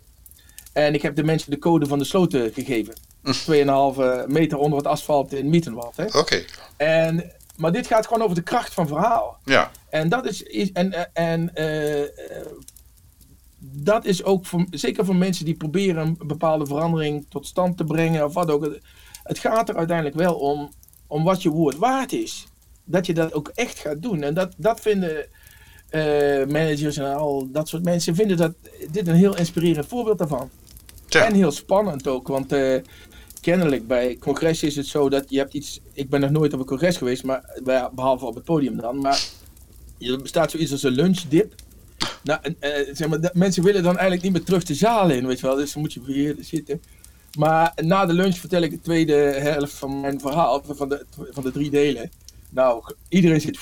En 0.77 0.93
ik 0.93 1.01
heb 1.01 1.15
de 1.15 1.23
mensen 1.23 1.51
de 1.51 1.59
code 1.59 1.85
van 1.85 1.99
de 1.99 2.05
sloten 2.05 2.53
gegeven. 2.53 2.93
2,5 3.23 4.27
meter 4.27 4.57
onder 4.57 4.77
het 4.77 4.87
asfalt 4.87 5.33
in 5.33 5.49
Mietenwald. 5.49 5.95
Hè? 5.95 6.05
Oké. 6.05 6.43
En, 6.77 7.31
maar 7.55 7.71
dit 7.71 7.87
gaat 7.87 8.07
gewoon 8.07 8.23
over 8.23 8.35
de 8.35 8.41
kracht 8.41 8.73
van 8.73 8.87
verhaal. 8.87 9.37
Ja. 9.43 9.71
En 9.89 10.09
dat 10.09 10.25
is, 10.25 10.43
is 10.43 10.71
en, 10.71 11.13
en 11.13 11.55
eh, 11.55 12.01
eh, 12.01 12.09
dat 13.59 14.05
is 14.05 14.23
ook 14.23 14.45
voor, 14.45 14.65
zeker 14.71 15.05
voor 15.05 15.15
mensen 15.15 15.45
die 15.45 15.55
proberen 15.55 16.17
een 16.19 16.27
bepaalde 16.27 16.65
verandering 16.65 17.25
tot 17.29 17.47
stand 17.47 17.77
te 17.77 17.83
brengen 17.83 18.25
of 18.25 18.33
wat 18.33 18.51
ook. 18.51 18.63
Het, 18.63 18.81
het 19.23 19.39
gaat 19.39 19.69
er 19.69 19.77
uiteindelijk 19.77 20.15
wel 20.15 20.35
om, 20.35 20.71
om 21.07 21.23
wat 21.23 21.41
je 21.41 21.49
woord 21.49 21.77
waard 21.77 22.13
is. 22.13 22.47
Dat 22.83 23.05
je 23.05 23.13
dat 23.13 23.33
ook 23.33 23.51
echt 23.55 23.79
gaat 23.79 24.01
doen. 24.01 24.23
En 24.23 24.33
dat, 24.33 24.53
dat 24.57 24.79
vinden 24.79 25.25
eh, 25.89 26.45
managers 26.45 26.97
en 26.97 27.15
al 27.15 27.47
dat 27.51 27.67
soort 27.67 27.83
mensen 27.83 28.15
vinden 28.15 28.37
dat 28.37 28.53
dit 28.91 29.07
een 29.07 29.15
heel 29.15 29.37
inspirerend 29.37 29.85
voorbeeld 29.85 30.17
daarvan. 30.17 30.49
Tja. 31.07 31.25
En 31.25 31.33
heel 31.33 31.51
spannend 31.51 32.07
ook, 32.07 32.27
want 32.27 32.51
eh, 32.51 32.75
kennelijk 33.41 33.87
bij 33.87 34.17
congressen 34.19 34.67
is 34.67 34.75
het 34.75 34.87
zo 34.87 35.09
dat 35.09 35.25
je 35.29 35.37
hebt 35.37 35.53
iets. 35.53 35.79
Ik 35.93 36.09
ben 36.09 36.21
nog 36.21 36.29
nooit 36.29 36.53
op 36.53 36.59
een 36.59 36.65
congres 36.65 36.97
geweest, 36.97 37.23
maar 37.23 37.59
behalve 37.95 38.25
op 38.25 38.35
het 38.35 38.43
podium 38.43 38.77
dan. 38.77 38.99
Maar 38.99 39.27
er 39.99 40.21
bestaat 40.21 40.51
zoiets 40.51 40.71
als 40.71 40.83
een 40.83 40.91
lunchdip. 40.91 41.53
Nou, 42.23 42.39
uh, 42.45 42.55
zeg 42.93 43.07
maar, 43.07 43.31
mensen 43.33 43.63
willen 43.63 43.83
dan 43.83 43.91
eigenlijk 43.91 44.23
niet 44.23 44.31
meer 44.31 44.43
terug 44.43 44.63
de 44.63 44.73
zaal 44.73 45.09
in, 45.09 45.27
weet 45.27 45.39
je 45.39 45.47
wel. 45.47 45.55
Dus 45.55 45.73
dan 45.73 45.81
moet 45.81 45.93
je 45.93 46.01
weer 46.01 46.35
zitten. 46.39 46.81
Maar 47.37 47.73
na 47.75 48.05
de 48.05 48.13
lunch 48.13 48.37
vertel 48.37 48.61
ik 48.61 48.71
de 48.71 48.81
tweede 48.81 49.13
helft 49.15 49.73
van 49.73 49.99
mijn 49.99 50.19
verhaal, 50.19 50.63
van 50.65 50.89
de, 50.89 51.05
van 51.31 51.43
de 51.43 51.51
drie 51.51 51.69
delen. 51.69 52.11
Nou, 52.49 52.83
iedereen 53.09 53.41
zit 53.41 53.59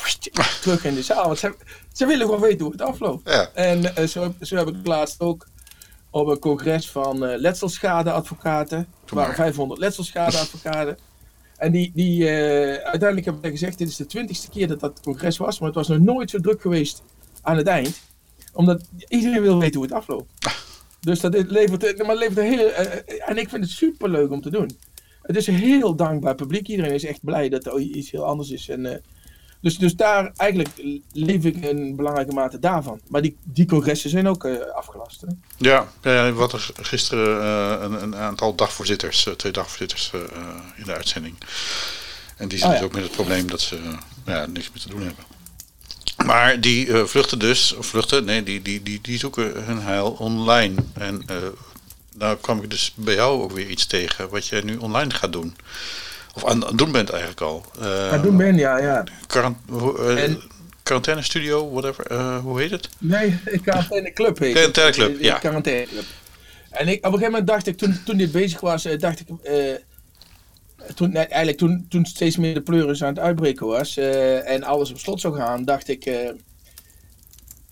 terug 0.62 0.86
in 0.86 0.94
de 0.94 1.04
zaal. 1.04 1.26
Want 1.26 1.40
ze, 1.40 1.56
ze 1.94 2.06
willen 2.06 2.26
gewoon 2.26 2.42
weten 2.42 2.62
hoe 2.62 2.72
het 2.72 2.82
afloopt. 2.82 3.30
Ja. 3.30 3.50
En 3.54 3.82
uh, 3.84 4.06
zo, 4.06 4.34
zo 4.42 4.56
heb 4.56 4.68
ik 4.68 4.76
laatst 4.84 5.20
ook 5.20 5.48
op 6.16 6.28
een 6.28 6.40
congres 6.40 6.90
van 6.90 7.24
uh, 7.24 7.38
letselschadeadvocaten. 7.38 8.78
Er 9.06 9.16
waren 9.16 9.36
500 9.36 9.80
letselschadeadvocaten. 9.80 10.98
En 11.58 11.72
die, 11.72 11.92
die 11.94 12.22
uh, 12.22 12.28
uiteindelijk 12.74 13.26
hebben 13.26 13.52
gezegd, 13.52 13.78
dit 13.78 13.88
is 13.88 13.96
de 13.96 14.06
twintigste 14.06 14.50
keer 14.50 14.68
dat 14.68 14.80
dat 14.80 15.00
congres 15.02 15.38
was, 15.38 15.60
maar 15.60 15.68
het 15.68 15.78
was 15.78 15.88
nog 15.88 16.00
nooit 16.00 16.30
zo 16.30 16.40
druk 16.40 16.62
geweest 16.62 17.04
aan 17.42 17.58
het 17.58 17.68
eind. 17.68 18.02
Omdat 18.54 18.90
iedereen 19.08 19.42
wil 19.42 19.60
weten 19.60 19.76
hoe 19.76 19.84
het 19.84 19.94
afloopt. 19.94 20.32
Dus 21.00 21.20
dat 21.20 21.34
levert, 21.34 22.06
maar 22.06 22.16
levert 22.16 22.38
een 22.38 22.44
hele, 22.44 23.04
uh, 23.08 23.30
en 23.30 23.38
ik 23.38 23.50
vind 23.50 23.64
het 23.64 23.74
super 23.74 24.10
leuk 24.10 24.32
om 24.32 24.42
te 24.42 24.50
doen. 24.50 24.78
Het 25.22 25.36
is 25.36 25.48
een 25.48 25.56
heel 25.56 25.96
dankbaar 25.96 26.36
publiek. 26.36 26.68
Iedereen 26.68 26.94
is 26.94 27.06
echt 27.06 27.24
blij 27.24 27.50
dat 27.50 27.66
er 27.66 27.80
iets 27.80 28.12
heel 28.12 28.26
anders 28.26 28.50
is. 28.50 28.70
En, 28.70 29.02
dus, 29.66 29.78
dus 29.78 29.96
daar 29.96 30.32
eigenlijk 30.36 30.70
leef 31.12 31.44
ik 31.44 31.56
in 31.56 31.96
belangrijke 31.96 32.34
mate 32.34 32.60
daarvan. 32.60 33.00
Maar 33.08 33.22
die, 33.22 33.38
die 33.44 33.66
congressen 33.66 34.10
zijn 34.10 34.28
ook 34.28 34.44
uh, 34.44 34.56
afgelast. 34.76 35.22
Hè? 35.22 35.28
Ja, 35.58 35.88
ja, 36.02 36.32
wat 36.32 36.54
er 36.54 36.70
gisteren 36.82 37.42
uh, 37.42 37.84
een, 37.84 38.02
een, 38.02 38.16
aantal 38.16 38.56
dagvoorzitters, 38.56 39.26
uh, 39.26 39.34
twee 39.34 39.52
dagvoorzitters 39.52 40.12
in 40.76 40.84
de 40.84 40.94
uitzending. 40.94 41.36
En 42.38 42.48
die 42.48 42.58
zitten 42.58 42.76
oh, 42.76 42.80
ja. 42.80 42.86
ook 42.86 42.94
met 42.94 43.04
het 43.04 43.12
probleem 43.12 43.48
dat 43.48 43.62
ze 43.62 43.80
ja, 44.26 44.46
niks 44.46 44.70
meer 44.70 44.82
te 44.82 44.90
doen 44.90 45.02
hebben. 45.02 45.24
Maar 46.26 46.62
die 46.62 46.96
vluchten 46.96 47.40
dus, 47.40 47.76
vluchten, 47.80 48.26
nee, 48.26 48.44
die, 48.44 48.62
die, 48.62 48.84
die, 48.84 49.00
die 49.02 49.20
zoeken 49.20 49.64
hun 49.64 49.82
heil 49.82 50.12
online. 50.12 50.84
En 50.94 51.26
nou 52.18 52.38
kwam 52.38 52.62
ik 52.64 52.70
dus 52.70 52.94
bij 52.96 53.16
jou 53.16 53.42
ook 53.42 53.52
weer 53.52 53.68
iets 53.70 53.86
tegen 53.86 54.30
wat 54.30 54.48
jij 54.48 54.62
nu 54.62 54.76
online 54.76 55.12
gaat 55.12 55.34
doen. 55.34 55.56
Of 56.36 56.46
aan 56.46 56.66
het 56.66 56.78
doen 56.78 56.92
bent 56.92 57.10
eigenlijk 57.10 57.42
al. 57.42 57.66
Uh, 57.82 58.12
aan 58.12 58.22
doen 58.22 58.38
ben, 58.38 58.56
ja. 58.56 58.78
ja. 58.78 59.04
Quarant 59.28 59.58
uh, 59.72 60.24
en, 60.24 60.42
quarantaine 60.84 61.22
studio, 61.22 61.72
whatever. 61.72 62.12
Uh, 62.12 62.38
hoe 62.38 62.62
heet 62.62 62.72
het? 62.72 62.90
Nee, 63.00 63.40
quarantaine 63.64 64.14
club 64.14 64.40
heet 64.40 64.54
Quarantaine 64.54 64.92
club, 64.92 65.22
ja. 65.22 65.38
Quarantaine 65.38 65.86
club. 65.86 66.06
En 66.70 66.88
ik, 66.88 66.98
op 66.98 67.04
een 67.04 67.12
gegeven 67.12 67.32
moment 67.32 67.48
dacht 67.48 67.68
ik, 67.68 67.78
toen, 67.78 68.00
toen 68.06 68.18
dit 68.18 68.32
bezig 68.32 68.60
was, 68.60 68.88
dacht 68.98 69.20
ik... 69.20 69.28
toen, 70.96 71.12
nee, 71.12 71.24
eigenlijk 71.24 71.58
toen, 71.58 71.86
toen 71.90 72.06
steeds 72.06 72.38
meer 72.38 72.54
de 72.54 72.62
pleuris 72.62 73.04
aan 73.04 73.10
het 73.10 73.20
uitbreken 73.20 73.68
was 73.68 73.98
en 73.98 74.64
alles 74.64 74.92
op 74.92 75.00
slot 75.00 75.22
zou 75.22 75.36
gaan, 75.36 75.66
dacht 75.66 75.88
ik 75.88 76.12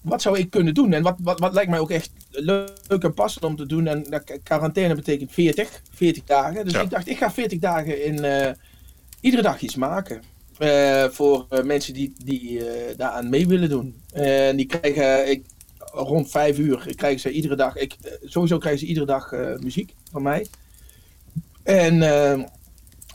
wat 0.04 0.22
zou 0.22 0.38
ik 0.38 0.50
kunnen 0.50 0.74
doen? 0.74 0.94
En 0.94 1.04
wat, 1.04 1.16
wat, 1.22 1.40
wat 1.40 1.54
lijkt 1.54 1.70
mij 1.70 1.80
ook 1.80 1.92
echt 1.92 2.12
leuk 2.30 3.04
en 3.04 3.14
passend 3.14 3.44
om 3.44 3.56
te 3.56 3.66
doen. 3.66 3.88
En 3.88 4.04
dat, 4.04 4.40
quarantaine 4.44 4.96
betekent 4.96 5.32
40, 5.32 5.82
40 5.92 6.24
dagen. 6.24 6.66
Dus 6.66 6.74
ik 6.74 6.90
dacht, 6.90 7.08
ik 7.08 7.18
ga 7.18 7.32
40 7.32 7.60
dagen 7.60 8.04
in 8.06 8.24
uh, 8.24 8.52
iedere 9.22 9.44
dag 9.44 9.62
iets 9.62 9.76
maken. 9.76 10.22
Uh, 10.60 11.06
voor 11.06 11.46
uh, 11.50 11.64
mensen 11.64 11.94
die, 11.94 12.14
die 12.24 12.62
daaraan 12.98 13.30
mee 13.30 13.48
willen 13.48 13.70
doen. 13.70 14.02
En 14.12 14.56
die 14.56 14.66
krijgen 14.66 15.30
ik, 15.30 15.46
rond 15.78 16.30
5 16.30 16.58
uur 16.58 16.94
krijgen 16.96 17.20
ze 17.20 17.32
iedere 17.32 17.56
dag. 17.56 17.76
Ik, 17.76 17.96
sowieso 18.24 18.58
krijgen 18.58 18.80
ze 18.80 18.88
iedere 18.88 19.06
dag 19.06 19.32
muziek 19.60 19.94
van 20.12 20.22
mij. 20.22 20.48
En, 21.64 22.02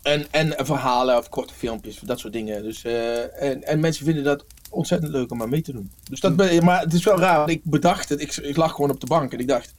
en, 0.02 0.26
en 0.30 0.66
verhalen 0.66 1.16
of 1.16 1.28
korte 1.28 1.54
filmpjes, 1.54 1.98
dat 1.98 2.18
soort 2.18 2.32
dingen. 2.32 2.62
Dus, 2.62 2.84
en, 2.84 3.64
en 3.64 3.80
mensen 3.80 4.04
vinden 4.04 4.24
dat 4.24 4.44
ontzettend 4.70 5.12
leuk 5.12 5.30
om 5.30 5.42
aan 5.42 5.48
mee 5.48 5.62
te 5.62 5.72
doen. 5.72 5.90
Dus 6.10 6.20
dat 6.20 6.36
ben, 6.36 6.64
maar 6.64 6.80
het 6.80 6.92
is 6.92 7.04
wel 7.04 7.18
raar, 7.18 7.36
want 7.38 7.50
ik 7.50 7.60
bedacht 7.64 8.08
het. 8.08 8.20
Ik, 8.20 8.36
ik 8.36 8.56
lag 8.56 8.72
gewoon 8.72 8.90
op 8.90 9.00
de 9.00 9.06
bank 9.06 9.32
en 9.32 9.38
ik 9.38 9.48
dacht, 9.48 9.74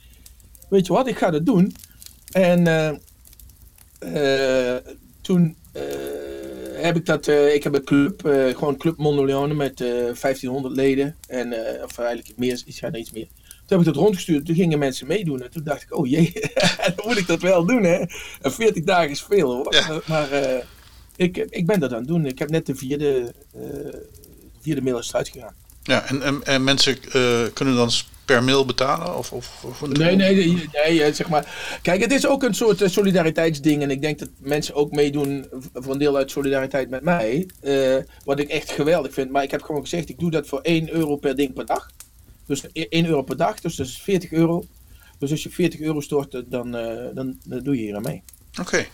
weet 0.69 0.85
je 0.85 0.93
wat, 0.93 1.07
ik 1.07 1.17
ga 1.17 1.29
dat 1.29 1.45
doen. 1.45 1.75
En 2.31 2.67
uh, 2.67 2.91
uh, 3.99 4.75
toen 5.21 5.55
uh, 5.75 5.83
heb 6.81 6.95
ik 6.95 7.05
dat, 7.05 7.27
ik 7.27 7.63
heb 7.63 7.73
een 7.73 7.83
club, 7.83 8.21
gewoon 8.55 8.77
Club 8.77 8.97
Mondeleone 8.97 9.53
met 9.53 9.77
1500 9.77 10.75
leden. 10.75 11.15
En, 11.27 11.53
of 11.83 11.97
eigenlijk 11.97 12.37
meer, 12.37 12.61
iets, 12.65 12.79
ja, 12.79 12.93
iets 12.93 13.11
meer. 13.11 13.27
Toen 13.65 13.77
heb 13.77 13.87
ik 13.87 13.93
dat 13.93 14.03
rondgestuurd, 14.03 14.45
toen 14.45 14.55
gingen 14.55 14.79
mensen 14.79 15.07
meedoen. 15.07 15.41
En 15.41 15.51
toen 15.51 15.63
dacht 15.63 15.81
ik, 15.81 15.97
oh 15.97 16.07
jee, 16.07 16.33
dan 16.95 17.07
moet 17.07 17.17
ik 17.17 17.27
dat 17.27 17.41
wel 17.41 17.65
doen 17.65 17.83
hè. 17.83 17.97
En 18.41 18.51
40 18.51 18.83
dagen 18.83 19.09
is 19.09 19.21
veel 19.21 19.53
hoor. 19.53 19.73
Ja. 19.73 20.01
Maar 20.05 20.29
ik, 21.15 21.37
ik 21.37 21.65
ben 21.65 21.79
dat 21.79 21.91
aan 21.91 21.99
het 21.99 22.07
doen. 22.07 22.25
Ik 22.25 22.39
heb 22.39 22.49
net 22.49 22.65
de 22.65 22.75
vierde 22.75 23.33
via 24.69 24.77
de 24.77 24.85
mail 24.85 24.99
is 24.99 25.07
het 25.07 25.15
uitgegaan. 25.15 25.53
Ja, 25.83 26.05
en, 26.05 26.21
en, 26.21 26.43
en 26.43 26.63
mensen 26.63 26.97
uh, 27.15 27.41
kunnen 27.53 27.75
dan 27.75 27.91
per 28.25 28.43
mail 28.43 28.65
betalen? 28.65 29.17
Of, 29.17 29.31
of, 29.31 29.63
of 29.63 29.87
nee, 29.87 30.15
nee, 30.15 30.35
nee, 30.35 30.69
nee, 30.73 31.13
zeg 31.13 31.29
maar. 31.29 31.79
Kijk, 31.81 32.01
het 32.01 32.11
is 32.11 32.27
ook 32.27 32.43
een 32.43 32.53
soort 32.53 32.81
uh, 32.81 32.87
solidariteitsding. 32.87 33.81
En 33.81 33.91
ik 33.91 34.01
denk 34.01 34.19
dat 34.19 34.29
mensen 34.37 34.75
ook 34.75 34.91
meedoen 34.91 35.47
voor 35.73 35.93
een 35.93 35.99
deel 35.99 36.15
uit 36.15 36.31
solidariteit 36.31 36.89
met 36.89 37.03
mij. 37.03 37.49
Uh, 37.63 37.95
wat 38.25 38.39
ik 38.39 38.49
echt 38.49 38.71
geweldig 38.71 39.13
vind. 39.13 39.31
Maar 39.31 39.43
ik 39.43 39.51
heb 39.51 39.61
gewoon 39.61 39.81
gezegd, 39.81 40.09
ik 40.09 40.19
doe 40.19 40.31
dat 40.31 40.47
voor 40.47 40.61
1 40.61 40.93
euro 40.93 41.15
per 41.15 41.35
ding 41.35 41.53
per 41.53 41.65
dag. 41.65 41.89
Dus 42.45 42.71
1 42.71 43.05
euro 43.05 43.21
per 43.21 43.37
dag, 43.37 43.59
dus 43.59 43.75
dat 43.75 43.87
is 43.87 44.01
40 44.01 44.31
euro. 44.31 44.65
Dus 45.17 45.31
als 45.31 45.43
je 45.43 45.49
40 45.49 45.79
euro 45.79 46.01
stort, 46.01 46.31
dan, 46.31 46.71
dan, 47.13 47.37
dan 47.43 47.59
doe 47.63 47.75
je 47.75 47.81
hier 47.81 47.95
aan 47.95 48.01
mee. 48.01 48.23
Oké. 48.59 48.85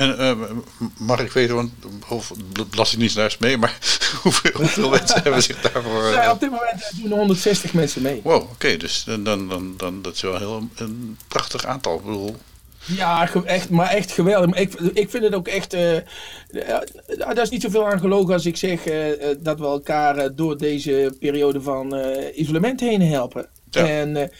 En 0.00 0.16
uh, 0.20 0.50
mag 0.98 1.20
ik 1.20 1.32
weten, 1.32 1.54
want 1.54 1.70
of 2.08 2.32
belastingdienst 2.70 3.40
mee, 3.40 3.56
maar 3.56 3.78
hoeveel, 4.22 4.50
hoeveel 4.54 4.90
mensen 4.98 5.22
hebben 5.22 5.42
zich 5.42 5.60
daarvoor... 5.60 6.04
Uh... 6.04 6.12
Ja, 6.12 6.32
op 6.32 6.40
dit 6.40 6.50
moment 6.50 6.90
doen 7.02 7.18
160 7.18 7.72
mensen 7.72 8.02
mee. 8.02 8.20
Wow, 8.24 8.42
oké, 8.50 8.76
dus 8.76 9.04
dan, 9.04 9.24
dan, 9.24 9.74
dan, 9.76 10.02
dat 10.02 10.14
is 10.14 10.20
wel 10.20 10.38
heel 10.38 10.68
een 10.76 11.18
prachtig 11.28 11.64
aantal. 11.64 11.96
Ik 11.96 12.04
bedoel... 12.04 12.36
Ja, 12.84 13.30
echt, 13.44 13.70
maar 13.70 13.88
echt 13.88 14.12
geweldig. 14.12 14.54
Ik, 14.54 14.74
ik 14.74 15.10
vind 15.10 15.24
het 15.24 15.34
ook 15.34 15.48
echt. 15.48 15.74
Uh, 15.74 15.96
daar 17.18 17.40
is 17.40 17.50
niet 17.50 17.62
zoveel 17.62 17.86
aan 17.86 18.00
gelogen 18.00 18.34
als 18.34 18.46
ik 18.46 18.56
zeg 18.56 18.82
dat 19.38 19.58
we 19.58 19.64
elkaar 19.64 20.34
door 20.34 20.58
deze 20.58 21.16
periode 21.18 21.62
van 21.62 21.94
isolement 22.34 22.80
heen 22.80 23.02
helpen. 23.02 23.48
Ja. 23.70 23.86
En 23.86 24.30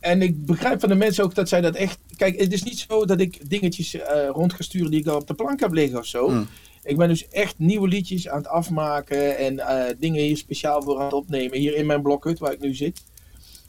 en 0.00 0.22
ik 0.22 0.46
begrijp 0.46 0.80
van 0.80 0.88
de 0.88 0.94
mensen 0.94 1.24
ook 1.24 1.34
dat 1.34 1.48
zij 1.48 1.60
dat 1.60 1.74
echt. 1.74 1.98
Kijk, 2.16 2.40
het 2.40 2.52
is 2.52 2.62
niet 2.62 2.78
zo 2.88 3.04
dat 3.04 3.20
ik 3.20 3.50
dingetjes 3.50 3.94
uh, 3.94 4.02
rond 4.28 4.52
ga 4.52 4.62
sturen 4.62 4.90
die 4.90 5.00
ik 5.00 5.06
al 5.06 5.16
op 5.16 5.26
de 5.26 5.34
plank 5.34 5.60
heb 5.60 5.72
liggen 5.72 5.98
of 5.98 6.06
zo. 6.06 6.28
Hmm. 6.28 6.48
Ik 6.82 6.96
ben 6.96 7.08
dus 7.08 7.28
echt 7.28 7.58
nieuwe 7.58 7.88
liedjes 7.88 8.28
aan 8.28 8.38
het 8.38 8.46
afmaken 8.46 9.38
en 9.38 9.54
uh, 9.54 9.84
dingen 9.98 10.22
hier 10.22 10.36
speciaal 10.36 10.82
voor 10.82 10.98
aan 10.98 11.04
het 11.04 11.12
opnemen. 11.12 11.58
Hier 11.58 11.76
in 11.76 11.86
mijn 11.86 12.02
blokhut 12.02 12.38
waar 12.38 12.52
ik 12.52 12.60
nu 12.60 12.74
zit. 12.74 13.02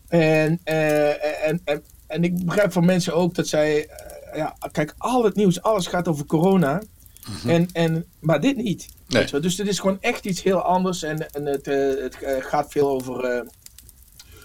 En, 0.08 0.60
uh, 0.66 1.48
en, 1.48 1.62
en, 1.64 1.84
en 2.08 2.24
ik 2.24 2.46
begrijp 2.46 2.72
van 2.72 2.86
mensen 2.86 3.14
ook 3.14 3.36
dat 3.36 3.48
zij. 3.48 3.90
ja, 4.36 4.56
kijk, 4.72 4.94
al 4.98 5.24
het 5.24 5.36
nieuws, 5.36 5.62
alles 5.62 5.88
gaat 5.88 6.08
over 6.08 6.26
corona. 6.26 6.82
Mhm. 7.30 7.50
en, 7.50 7.70
en, 7.74 8.06
maar 8.20 8.42
dit 8.42 8.56
niet. 8.56 8.88
Nee. 9.08 9.40
Dus 9.40 9.56
dit 9.56 9.68
is 9.68 9.80
gewoon 9.80 9.98
echt 10.02 10.26
iets 10.26 10.44
heel 10.44 10.62
anders. 10.62 11.04
En, 11.04 11.32
en 11.32 11.46
het, 11.46 11.66
het 11.66 12.18
gaat 12.40 12.72
veel 12.72 12.90
over 12.90 13.46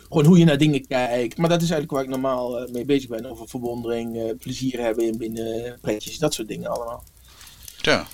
gewoon 0.08 0.24
hoe 0.24 0.38
je 0.38 0.44
naar 0.44 0.58
dingen 0.58 0.86
kijkt. 0.86 1.36
Maar 1.36 1.48
dat 1.48 1.62
is 1.62 1.70
eigenlijk 1.70 1.90
waar 1.90 2.02
ik 2.02 2.08
normaal 2.08 2.62
uh, 2.62 2.72
mee 2.72 2.84
bezig 2.84 3.08
ben. 3.08 3.26
Over 3.26 3.48
verwondering, 3.48 4.16
uh, 4.16 4.30
plezier 4.38 4.80
hebben 4.80 5.04
in 5.04 5.18
binnen 5.18 5.78
pretjes, 5.80 6.18
dat 6.18 6.34
soort 6.34 6.48
dingen 6.48 6.70
allemaal. 6.70 7.04
Ja. 7.76 8.06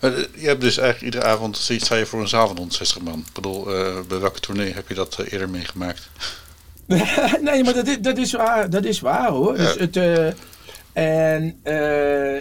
Uh, 0.00 0.18
je 0.18 0.46
hebt 0.46 0.60
dus 0.60 0.76
eigenlijk 0.78 1.14
iedere 1.14 1.32
avond, 1.32 1.56
sta 1.56 1.96
je 1.96 2.06
voor 2.06 2.20
een 2.20 2.28
zaal 2.28 2.46
van 2.46 2.56
160 2.56 3.02
man. 3.02 3.18
Ik 3.18 3.32
bedoel, 3.32 3.64
bij 4.08 4.18
welke 4.20 4.40
tournee 4.40 4.72
heb 4.72 4.88
je 4.88 4.94
dat 4.94 5.18
eerder 5.18 5.50
meegemaakt? 5.50 6.10
nee, 7.40 7.64
maar 7.64 7.74
dat 7.74 7.86
is, 7.86 7.98
dat 8.00 8.18
is 8.18 8.32
waar, 8.32 8.70
dat 8.70 8.84
is 8.84 9.00
waar 9.00 9.30
hoor. 9.30 9.56
Ja. 9.56 9.64
Dus 9.64 9.74
het, 9.78 9.96
en 10.92 11.60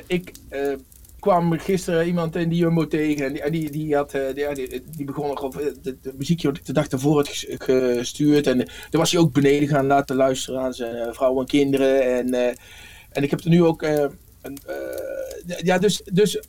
ik 0.07 0.31
kwam 1.19 1.59
gisteren 1.59 2.05
iemand 2.05 2.35
in 2.35 2.49
die 2.49 2.59
Jumbo 2.59 2.87
tegen 2.87 3.41
en 3.41 3.51
die, 3.51 3.71
die, 3.71 3.95
had, 3.95 4.13
eh, 4.13 4.53
die, 4.53 4.83
die, 4.95 5.05
begon 5.05 5.27
nog 5.27 5.43
over 5.43 5.67
eh, 5.67 5.73
de, 5.81 6.13
muziekje 6.17 6.47
wat 6.47 6.57
ik 6.57 6.65
de 6.65 6.73
dag 6.73 6.87
ervoor 6.87 7.15
had 7.15 7.27
gestuurd. 7.57 8.47
En 8.47 8.57
toen 8.57 8.99
was 8.99 9.11
hij 9.11 9.21
ook 9.21 9.33
beneden 9.33 9.67
gaan 9.67 9.85
laten 9.85 10.15
luisteren 10.15 10.61
aan 10.61 10.73
zijn 10.73 10.95
eh, 10.95 11.13
vrouw 11.13 11.39
en 11.39 11.45
kinderen. 11.45 12.03
En, 12.03 12.33
en 13.09 13.23
ik 13.23 13.29
heb 13.29 13.39
er 13.39 13.49
nu 13.49 13.63
ook. 13.63 13.85
ja, 15.63 15.77
dus, 15.77 16.01
dus 16.13 16.41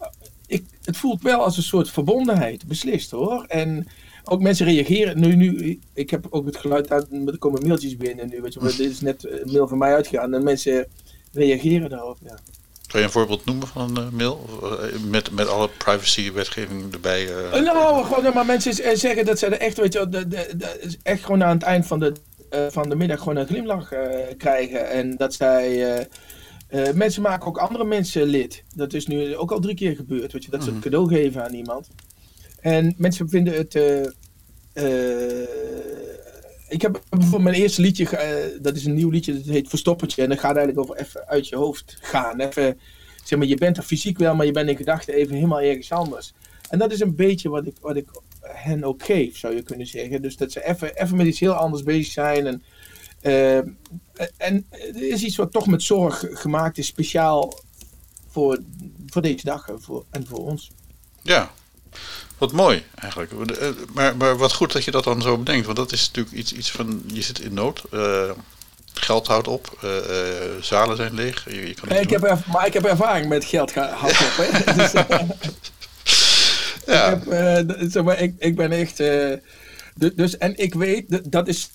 ik, 0.46 0.64
het 0.84 0.96
voelt 0.96 1.22
wel 1.22 1.44
als 1.44 1.56
een 1.56 1.62
soort 1.62 1.90
verbondenheid, 1.90 2.66
beslist 2.66 3.10
hoor. 3.10 3.44
En 3.48 3.86
ook 4.24 4.40
mensen 4.40 4.66
reageren. 4.66 5.20
Nu, 5.20 5.36
nu, 5.36 5.78
ik 5.92 6.10
heb 6.10 6.26
ook 6.30 6.46
het 6.46 6.56
geluid 6.56 6.90
uit, 6.90 7.06
er 7.26 7.38
komen 7.38 7.66
mailtjes 7.66 7.96
binnen 7.96 8.28
nu. 8.28 8.40
Weet 8.40 8.54
je, 8.54 8.60
dit 8.60 8.80
is 8.80 9.00
net 9.00 9.24
een 9.24 9.52
mail 9.52 9.68
van 9.68 9.78
mij 9.78 9.94
uitgegaan 9.94 10.34
en 10.34 10.44
mensen 10.44 10.86
reageren 11.32 11.90
daarop. 11.90 12.18
Ja. 12.24 12.38
Kan 12.90 13.00
je 13.00 13.06
een 13.06 13.12
voorbeeld 13.12 13.44
noemen 13.44 13.68
van 13.68 13.96
een 13.96 14.04
uh, 14.04 14.10
mail? 14.12 14.48
Eh, 14.62 15.00
met, 15.00 15.30
met 15.30 15.48
alle 15.48 15.68
privacy-wetgeving 15.68 16.92
erbij? 16.92 17.24
Uh, 17.24 17.62
nou, 17.62 18.04
gewoon, 18.04 18.34
maar 18.34 18.46
mensen 18.46 18.98
zeggen 18.98 19.24
dat 19.24 19.38
ze 19.38 19.46
er 19.46 19.60
echt, 19.60 19.76
weet 19.76 19.92
je, 19.92 20.08
de, 20.08 20.28
de, 20.28 20.52
de, 20.56 20.96
echt 21.02 21.24
gewoon 21.24 21.44
aan 21.44 21.54
het 21.54 21.62
eind 21.62 21.86
van 21.86 22.00
de, 22.00 22.12
van 22.70 22.88
de 22.88 22.96
middag 22.96 23.18
gewoon 23.18 23.36
een 23.36 23.46
glimlach 23.46 23.92
krijgen. 24.36 24.90
En 24.90 25.16
dat 25.16 25.34
zij 25.34 26.06
mensen 26.94 27.22
maken 27.22 27.46
ook 27.46 27.58
andere 27.58 27.84
mensen 27.84 28.22
lid. 28.22 28.62
Dat 28.74 28.92
is 28.92 29.06
nu 29.06 29.36
ook 29.36 29.52
al 29.52 29.60
drie 29.60 29.74
keer 29.74 29.96
gebeurd. 29.96 30.32
Weet 30.32 30.44
je, 30.44 30.50
dat 30.50 30.62
ze 30.62 30.68
een 30.68 30.74
mhm. 30.74 30.82
cadeau 30.82 31.08
geven 31.08 31.44
aan 31.44 31.54
iemand. 31.54 31.88
En 32.60 32.94
mensen 32.96 33.28
vinden 33.28 33.54
het. 33.54 33.74
Ik 36.70 36.82
heb 36.82 37.02
bijvoorbeeld 37.08 37.42
mijn 37.42 37.54
eerste 37.54 37.80
liedje, 37.80 38.58
dat 38.62 38.76
is 38.76 38.84
een 38.84 38.94
nieuw 38.94 39.10
liedje, 39.10 39.34
dat 39.34 39.44
heet 39.44 39.68
Verstoppertje. 39.68 40.22
En 40.22 40.28
dat 40.28 40.38
gaat 40.38 40.56
eigenlijk 40.56 40.78
over 40.78 40.96
even 40.96 41.28
uit 41.28 41.48
je 41.48 41.56
hoofd 41.56 41.96
gaan. 42.00 42.40
Even, 42.40 42.78
zeg 43.24 43.38
maar, 43.38 43.48
je 43.48 43.56
bent 43.56 43.76
er 43.76 43.82
fysiek 43.82 44.18
wel, 44.18 44.34
maar 44.34 44.46
je 44.46 44.52
bent 44.52 44.68
in 44.68 44.76
gedachten 44.76 45.14
even 45.14 45.34
helemaal 45.34 45.60
ergens 45.60 45.92
anders. 45.92 46.32
En 46.68 46.78
dat 46.78 46.92
is 46.92 47.00
een 47.00 47.14
beetje 47.14 47.48
wat 47.48 47.66
ik, 47.66 47.76
wat 47.80 47.96
ik 47.96 48.08
hen 48.40 48.84
ook 48.84 49.04
geef, 49.04 49.38
zou 49.38 49.54
je 49.54 49.62
kunnen 49.62 49.86
zeggen. 49.86 50.22
Dus 50.22 50.36
dat 50.36 50.52
ze 50.52 50.64
even, 50.64 51.02
even 51.02 51.16
met 51.16 51.26
iets 51.26 51.40
heel 51.40 51.52
anders 51.52 51.82
bezig 51.82 52.12
zijn. 52.12 52.46
En, 52.46 52.62
uh, 53.22 53.56
en 54.36 54.66
er 54.70 55.08
is 55.08 55.22
iets 55.22 55.36
wat 55.36 55.52
toch 55.52 55.66
met 55.66 55.82
zorg 55.82 56.24
gemaakt 56.30 56.78
is, 56.78 56.86
speciaal 56.86 57.54
voor, 58.28 58.58
voor 59.06 59.22
deze 59.22 59.44
dag 59.44 59.68
voor, 59.76 60.04
en 60.10 60.26
voor 60.26 60.38
ons. 60.38 60.70
Ja, 61.22 61.50
wat 62.38 62.52
mooi 62.52 62.84
eigenlijk. 62.94 63.32
Eh, 63.32 63.68
maar, 63.92 64.16
maar 64.16 64.36
wat 64.36 64.52
goed 64.52 64.72
dat 64.72 64.84
je 64.84 64.90
dat 64.90 65.04
dan 65.04 65.22
zo 65.22 65.38
bedenkt. 65.38 65.64
Want 65.64 65.76
dat 65.76 65.92
is 65.92 66.06
natuurlijk 66.06 66.36
iets, 66.36 66.52
iets 66.52 66.70
van, 66.70 67.02
je 67.06 67.22
zit 67.22 67.40
in 67.40 67.54
nood. 67.54 67.82
Uh, 67.90 68.30
geld 68.94 69.26
houdt 69.26 69.48
op. 69.48 69.78
Uh, 69.84 69.90
zalen 70.60 70.96
zijn 70.96 71.14
leeg. 71.14 71.44
Je, 71.44 71.66
je 71.66 71.74
kan 71.74 71.96
ik 71.96 72.10
heb 72.10 72.44
maar 72.46 72.66
ik 72.66 72.72
heb 72.72 72.84
ervaring 72.84 73.28
met 73.28 73.44
geld 73.44 73.74
houdt 73.74 74.20
op. 74.20 74.36
Hè? 74.36 74.64
dus, 74.82 74.92
ja. 76.86 77.12
ik, 77.12 77.22
heb, 77.28 77.90
zeg 77.90 78.02
maar, 78.02 78.20
ik, 78.20 78.34
ik 78.38 78.56
ben 78.56 78.72
echt... 78.72 78.96
dus, 80.16 80.38
en 80.38 80.56
ik 80.56 80.74
weet, 80.74 81.32
dat 81.32 81.48
is... 81.48 81.70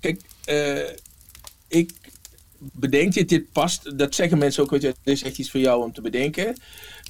Kijk, 0.00 0.20
ik 1.68 1.90
bedenk 2.58 3.12
dit, 3.12 3.28
dit 3.28 3.52
past. 3.52 3.98
Dat 3.98 4.14
zeggen 4.14 4.38
mensen 4.38 4.62
ook, 4.62 4.80
dit 4.80 4.96
is 5.04 5.22
echt 5.22 5.38
iets 5.38 5.50
voor 5.50 5.60
jou 5.60 5.84
om 5.84 5.92
te 5.92 6.00
bedenken. 6.00 6.56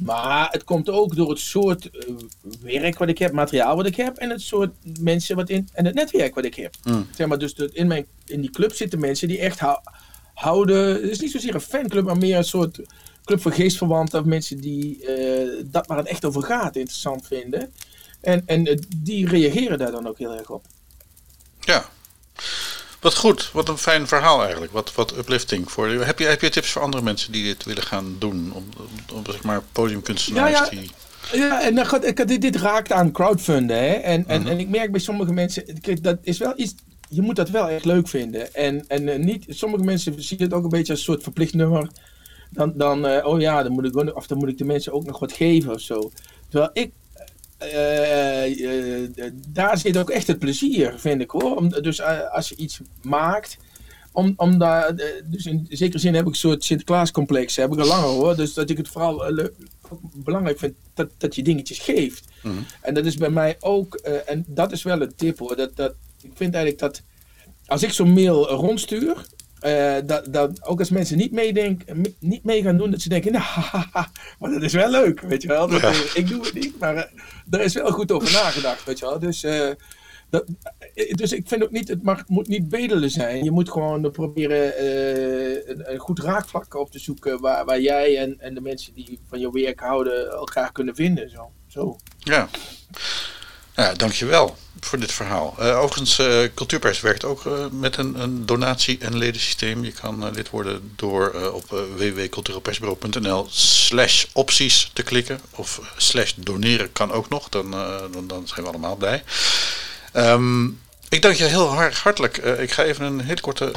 Maar 0.02 0.48
het 0.50 0.64
komt 0.64 0.90
ook 0.90 1.16
door 1.16 1.30
het 1.30 1.38
soort 1.38 1.90
uh, 1.92 2.14
werk 2.60 2.98
wat 2.98 3.08
ik 3.08 3.18
heb, 3.18 3.32
materiaal 3.32 3.76
wat 3.76 3.86
ik 3.86 3.96
heb 3.96 4.16
en 4.16 4.30
het 4.30 4.40
soort 4.40 4.70
mensen 5.00 5.36
wat 5.36 5.48
in 5.48 5.68
en 5.72 5.84
het 5.84 5.94
netwerk 5.94 6.34
wat 6.34 6.44
ik 6.44 6.54
heb. 6.54 6.74
Mm. 6.84 7.06
Zeg 7.14 7.26
maar, 7.26 7.38
dus 7.38 7.52
in, 7.52 7.86
mijn, 7.86 8.06
in 8.26 8.40
die 8.40 8.50
club 8.50 8.72
zitten 8.72 9.00
mensen 9.00 9.28
die 9.28 9.38
echt 9.38 9.60
houden. 10.34 10.94
Het 10.94 11.10
is 11.10 11.20
niet 11.20 11.30
zozeer 11.30 11.54
een 11.54 11.60
fanclub, 11.60 12.04
maar 12.04 12.18
meer 12.18 12.36
een 12.36 12.44
soort 12.44 12.80
club 13.24 13.40
voor 13.40 13.52
geestverwanten. 13.52 14.20
Of 14.20 14.26
mensen 14.26 14.60
die 14.60 14.98
uh, 15.18 15.64
dat 15.66 15.86
waar 15.86 15.98
het 15.98 16.06
echt 16.06 16.24
over 16.24 16.42
gaat 16.42 16.76
interessant 16.76 17.26
vinden. 17.26 17.72
En, 18.20 18.42
en 18.46 18.66
uh, 18.66 18.76
die 18.96 19.28
reageren 19.28 19.78
daar 19.78 19.90
dan 19.90 20.06
ook 20.06 20.18
heel 20.18 20.36
erg 20.36 20.50
op. 20.50 20.64
Ja. 21.60 21.88
Wat 23.06 23.16
goed, 23.16 23.50
wat 23.52 23.68
een 23.68 23.78
fijn 23.78 24.06
verhaal 24.06 24.42
eigenlijk. 24.42 24.72
Wat, 24.72 24.94
wat 24.94 25.16
uplifting 25.16 25.70
voor 25.70 25.88
je. 25.88 25.98
Heb 25.98 26.18
je, 26.18 26.24
heb 26.24 26.40
je 26.40 26.48
tips 26.48 26.70
voor 26.70 26.82
andere 26.82 27.02
mensen 27.02 27.32
die 27.32 27.44
dit 27.44 27.64
willen 27.64 27.82
gaan 27.82 28.16
doen? 28.18 28.52
Om, 28.54 28.64
om, 29.14 29.22
zeg 29.26 29.42
maar 29.42 29.62
podiumkunstenaars 29.72 30.58
ja, 30.58 30.68
ja. 30.70 30.70
die. 30.70 30.90
Ja, 31.32 31.62
en 31.62 31.74
dan 31.74 31.86
gaat, 31.86 32.28
dit, 32.28 32.40
dit 32.40 32.56
raakt 32.56 32.92
aan 32.92 33.12
crowdfunden. 33.12 33.76
Hè? 33.76 33.92
En, 33.92 34.24
en, 34.26 34.40
mhm. 34.40 34.50
en 34.50 34.58
ik 34.58 34.68
merk 34.68 34.90
bij 34.90 35.00
sommige 35.00 35.32
mensen, 35.32 35.64
dat 36.02 36.18
is 36.22 36.38
wel 36.38 36.52
iets, 36.56 36.74
je 37.08 37.22
moet 37.22 37.36
dat 37.36 37.50
wel 37.50 37.68
echt 37.68 37.84
leuk 37.84 38.08
vinden. 38.08 38.54
En, 38.54 38.84
en 38.88 39.06
uh, 39.06 39.16
niet, 39.16 39.44
sommige 39.48 39.84
mensen 39.84 40.22
zien 40.22 40.42
het 40.42 40.52
ook 40.52 40.64
een 40.64 40.68
beetje 40.68 40.92
als 40.92 41.00
een 41.00 41.12
soort 41.12 41.22
verplicht 41.22 41.54
nummer. 41.54 41.90
Dan, 42.50 42.72
dan 42.76 43.06
uh, 43.06 43.26
oh 43.26 43.40
ja, 43.40 43.62
dan 43.62 43.72
moet, 43.72 43.84
ik, 43.84 44.16
of 44.16 44.26
dan 44.26 44.38
moet 44.38 44.48
ik 44.48 44.58
de 44.58 44.64
mensen 44.64 44.92
ook 44.92 45.04
nog 45.04 45.18
wat 45.18 45.32
geven 45.32 45.72
of 45.72 45.80
zo. 45.80 46.10
Terwijl 46.48 46.70
ik 46.72 46.92
daar 49.48 49.78
zit 49.78 49.96
ook 49.96 50.10
echt 50.10 50.26
het 50.26 50.38
plezier, 50.38 50.94
vind 50.96 51.20
ik 51.20 51.30
hoor. 51.30 51.56
Om, 51.56 51.68
dus 51.68 52.02
als 52.30 52.48
je 52.48 52.56
iets 52.56 52.80
maakt, 53.02 53.56
om, 54.12 54.32
om 54.36 54.58
daar, 54.58 54.96
dus 55.24 55.46
in 55.46 55.66
zekere 55.68 55.98
zin 55.98 56.14
heb 56.14 56.22
ik 56.24 56.28
een 56.28 56.34
soort 56.34 56.64
Sinterklaas-complex, 56.64 57.56
heb 57.56 57.72
ik 57.72 57.78
al 57.78 57.86
langer 57.86 58.08
hoor. 58.08 58.36
Dus 58.36 58.54
dat 58.54 58.70
ik 58.70 58.76
het 58.76 58.88
vooral 58.88 59.32
belangrijk 60.14 60.58
vind 60.58 60.74
dat, 60.94 61.10
dat 61.18 61.34
je 61.34 61.42
dingetjes 61.42 61.78
geeft. 61.78 62.24
Mhm. 62.42 62.54
En 62.80 62.94
dat 62.94 63.06
is 63.06 63.16
bij 63.16 63.30
mij 63.30 63.56
ook, 63.60 63.94
en 64.26 64.44
dat 64.48 64.72
is 64.72 64.82
wel 64.82 65.00
een 65.00 65.14
tip 65.14 65.38
hoor. 65.38 65.56
Dat, 65.56 65.76
dat, 65.76 65.94
ik 66.22 66.30
vind 66.34 66.54
eigenlijk 66.54 66.78
dat 66.78 67.02
als 67.66 67.82
ik 67.82 67.92
zo'n 67.92 68.12
mail 68.12 68.48
rondstuur, 68.48 69.26
uh, 69.66 69.96
dat, 70.04 70.32
dat 70.32 70.64
ook 70.64 70.78
als 70.78 70.90
mensen 70.90 71.16
niet, 71.16 71.32
meedenken, 71.32 72.14
niet 72.18 72.44
mee 72.44 72.62
gaan 72.62 72.76
doen, 72.76 72.90
dat 72.90 73.00
ze 73.00 73.08
denken, 73.08 73.32
nou, 73.32 73.44
maar 74.38 74.50
dat 74.50 74.62
is 74.62 74.72
wel 74.72 74.90
leuk, 74.90 75.20
weet 75.20 75.42
je 75.42 75.48
wel. 75.48 75.68
Dat, 75.68 76.12
Ik 76.14 76.28
doe 76.28 76.44
het 76.44 76.54
niet, 76.54 76.78
maar 76.78 77.12
er 77.50 77.60
is 77.60 77.74
wel 77.74 77.90
goed 77.90 78.12
over 78.12 78.32
nagedacht, 78.32 78.84
weet 78.84 78.98
je 78.98 79.04
wel. 79.04 79.18
Dus, 79.18 79.44
dat, 80.30 80.44
dus 80.94 81.32
ik 81.32 81.48
vind 81.48 81.62
ook 81.62 81.70
niet, 81.70 81.88
het 81.88 82.02
mag, 82.02 82.28
moet 82.28 82.48
niet 82.48 82.68
bedelen 82.68 83.10
zijn. 83.10 83.44
Je 83.44 83.50
moet 83.50 83.70
gewoon 83.70 84.10
proberen 84.10 84.84
een, 85.70 85.92
een, 85.92 85.98
goed 85.98 86.18
raakvlak 86.18 86.74
op 86.74 86.90
te 86.90 86.98
zoeken 86.98 87.40
waar, 87.40 87.64
waar 87.64 87.80
jij 87.80 88.18
en, 88.18 88.40
en 88.40 88.54
de 88.54 88.60
mensen 88.60 88.94
die 88.94 89.18
van 89.28 89.40
je 89.40 89.50
werk 89.50 89.80
houden 89.80 90.30
elkaar 90.30 90.72
kunnen 90.72 90.94
vinden. 90.94 91.30
Zo. 91.30 91.50
zo. 91.66 91.96
Ja. 92.18 92.48
Ja, 93.76 93.94
dankjewel 93.94 94.56
voor 94.80 94.98
dit 94.98 95.12
verhaal. 95.12 95.56
Uh, 95.60 95.80
overigens, 95.80 96.18
uh, 96.18 96.42
Cultuurpers 96.54 97.00
werkt 97.00 97.24
ook 97.24 97.44
uh, 97.44 97.66
met 97.70 97.96
een, 97.96 98.20
een, 98.20 98.46
donatie- 98.46 98.98
en 99.00 99.16
ledensysteem. 99.16 99.84
Je 99.84 99.92
kan 99.92 100.30
lid 100.32 100.50
worden 100.50 100.92
door 100.96 101.52
op 101.52 101.68
www.cultureelpersbureau.nl 101.96 103.46
slash 103.50 104.24
opties 104.32 104.90
te 104.92 105.02
klikken. 105.02 105.40
Of 105.50 105.80
slash 105.96 106.32
doneren 106.36 106.92
kan 106.92 107.12
ook 107.12 107.28
nog, 107.28 107.48
dan, 107.48 107.70
dan, 108.12 108.26
dan, 108.26 108.48
zijn 108.48 108.62
we 108.62 108.68
allemaal 108.68 108.96
blij. 108.96 109.22
Um, 110.14 110.80
ik 111.08 111.22
dank 111.22 111.34
je 111.34 111.44
heel 111.44 111.74
hartelijk. 112.02 112.36
ik 112.36 112.70
ga 112.70 112.82
even 112.82 113.04
een 113.04 113.20
hele 113.20 113.40
korte 113.40 113.72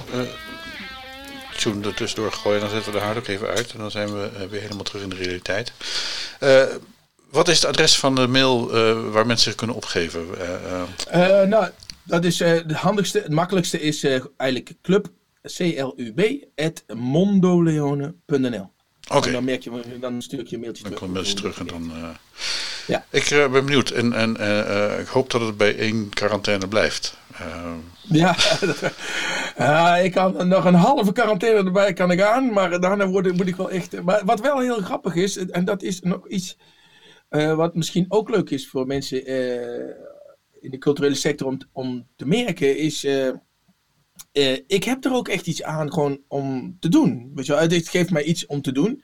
tune 1.58 1.88
er 1.88 1.94
tussendoor 1.94 2.32
gooien. 2.32 2.60
Dan 2.60 2.70
zetten 2.70 2.92
we 2.92 3.00
de 3.00 3.06
hard 3.06 3.18
ook 3.18 3.28
even 3.28 3.48
uit. 3.48 3.72
En 3.72 3.80
dan 3.80 3.92
zijn 3.92 4.14
we 4.14 4.48
weer 4.50 4.62
helemaal 4.62 4.84
terug 4.84 5.02
in 5.02 5.10
de 5.10 5.16
realiteit. 5.16 5.72
Wat 7.32 7.48
is 7.48 7.62
het 7.62 7.66
adres 7.66 7.98
van 7.98 8.16
de 8.16 8.28
mail 8.28 8.76
uh, 8.76 9.12
waar 9.12 9.26
mensen 9.26 9.46
zich 9.46 9.56
kunnen 9.56 9.76
opgeven? 9.76 10.26
Uh, 10.38 11.42
uh. 11.42 11.48
nou, 11.48 11.70
dat 12.04 12.26
is 12.26 12.40
het 12.40 12.72
handigste, 12.72 13.20
het 13.20 13.32
makkelijkste 13.32 13.82
is 13.82 14.04
eigenlijk 14.38 14.76
club, 14.82 15.08
C-L-U-B, 15.42 16.22
at 16.56 16.84
mondoleone.nl. 16.98 18.70
Oké. 19.12 19.32
Dan, 19.32 19.44
merk 19.44 19.64
je, 19.64 19.72
dan 20.00 20.22
stuur 20.22 20.40
ik 20.40 20.48
je 20.48 20.56
een 20.56 20.62
mailtje 20.62 20.84
dan 20.84 20.92
terug. 20.94 21.06
Dan 21.08 21.14
kom 21.14 21.26
je 21.26 21.34
terug 21.34 21.60
en 21.60 21.68
dan... 21.68 21.92
ja. 22.88 23.06
Ik 23.10 23.28
ben 23.30 23.66
benieuwd 23.66 23.90
en, 23.90 24.14
en 24.14 24.32
ik 25.00 25.08
hoop 25.08 25.30
dat 25.32 25.42
het 25.42 25.58
bij 25.58 25.78
één 25.78 26.10
quarantaine 26.10 26.68
blijft. 26.68 27.18
Ja, 28.02 28.36
ik 30.06 30.12
kan 30.12 30.48
nog 30.48 30.66
een 30.66 30.74
halve 30.74 31.12
quarantaine 31.12 31.64
erbij 31.64 31.94
kan 31.94 32.12
ik 32.12 32.22
aan, 32.22 32.54
maar 32.54 32.80
daarna 32.80 33.08
word, 33.08 33.38
moet 33.38 33.48
ik 33.48 33.56
wel 33.56 33.72
echt... 33.72 34.02
Maar 34.04 34.22
wat 34.26 34.40
wel 34.40 34.60
heel 34.60 34.82
grappig 34.82 35.16
is, 35.16 35.38
en 35.38 35.66
dat 35.66 35.82
is 35.82 36.02
nog 36.02 36.28
iets 36.28 36.58
uh, 37.30 37.56
wat 37.56 37.76
misschien 37.76 38.06
ook 38.10 38.30
leuk 38.30 38.50
is 38.50 38.70
voor 38.70 38.86
mensen 38.86 39.30
uh, 39.30 39.96
in 40.60 40.72
de 40.72 40.78
culturele 40.78 41.16
sector 41.16 41.58
om, 41.72 42.08
te 42.16 42.26
merken, 42.26 42.78
is. 42.78 43.04
Uh, 43.04 43.30
ik 44.68 44.84
heb 44.84 45.06
er 45.06 45.14
ook 45.14 45.28
echt 45.28 45.48
iets 45.48 45.64
aan 45.64 45.94
gewoon 45.94 46.22
om 46.28 46.78
te 46.80 46.90
doen. 46.90 47.32
Weet 47.36 47.46
je 47.46 47.52
wel? 47.52 47.62
Het 47.62 47.90
geeft 47.90 48.12
mij 48.12 48.24
iets 48.24 48.46
om 48.46 48.62
te 48.62 48.72
doen. 48.72 49.04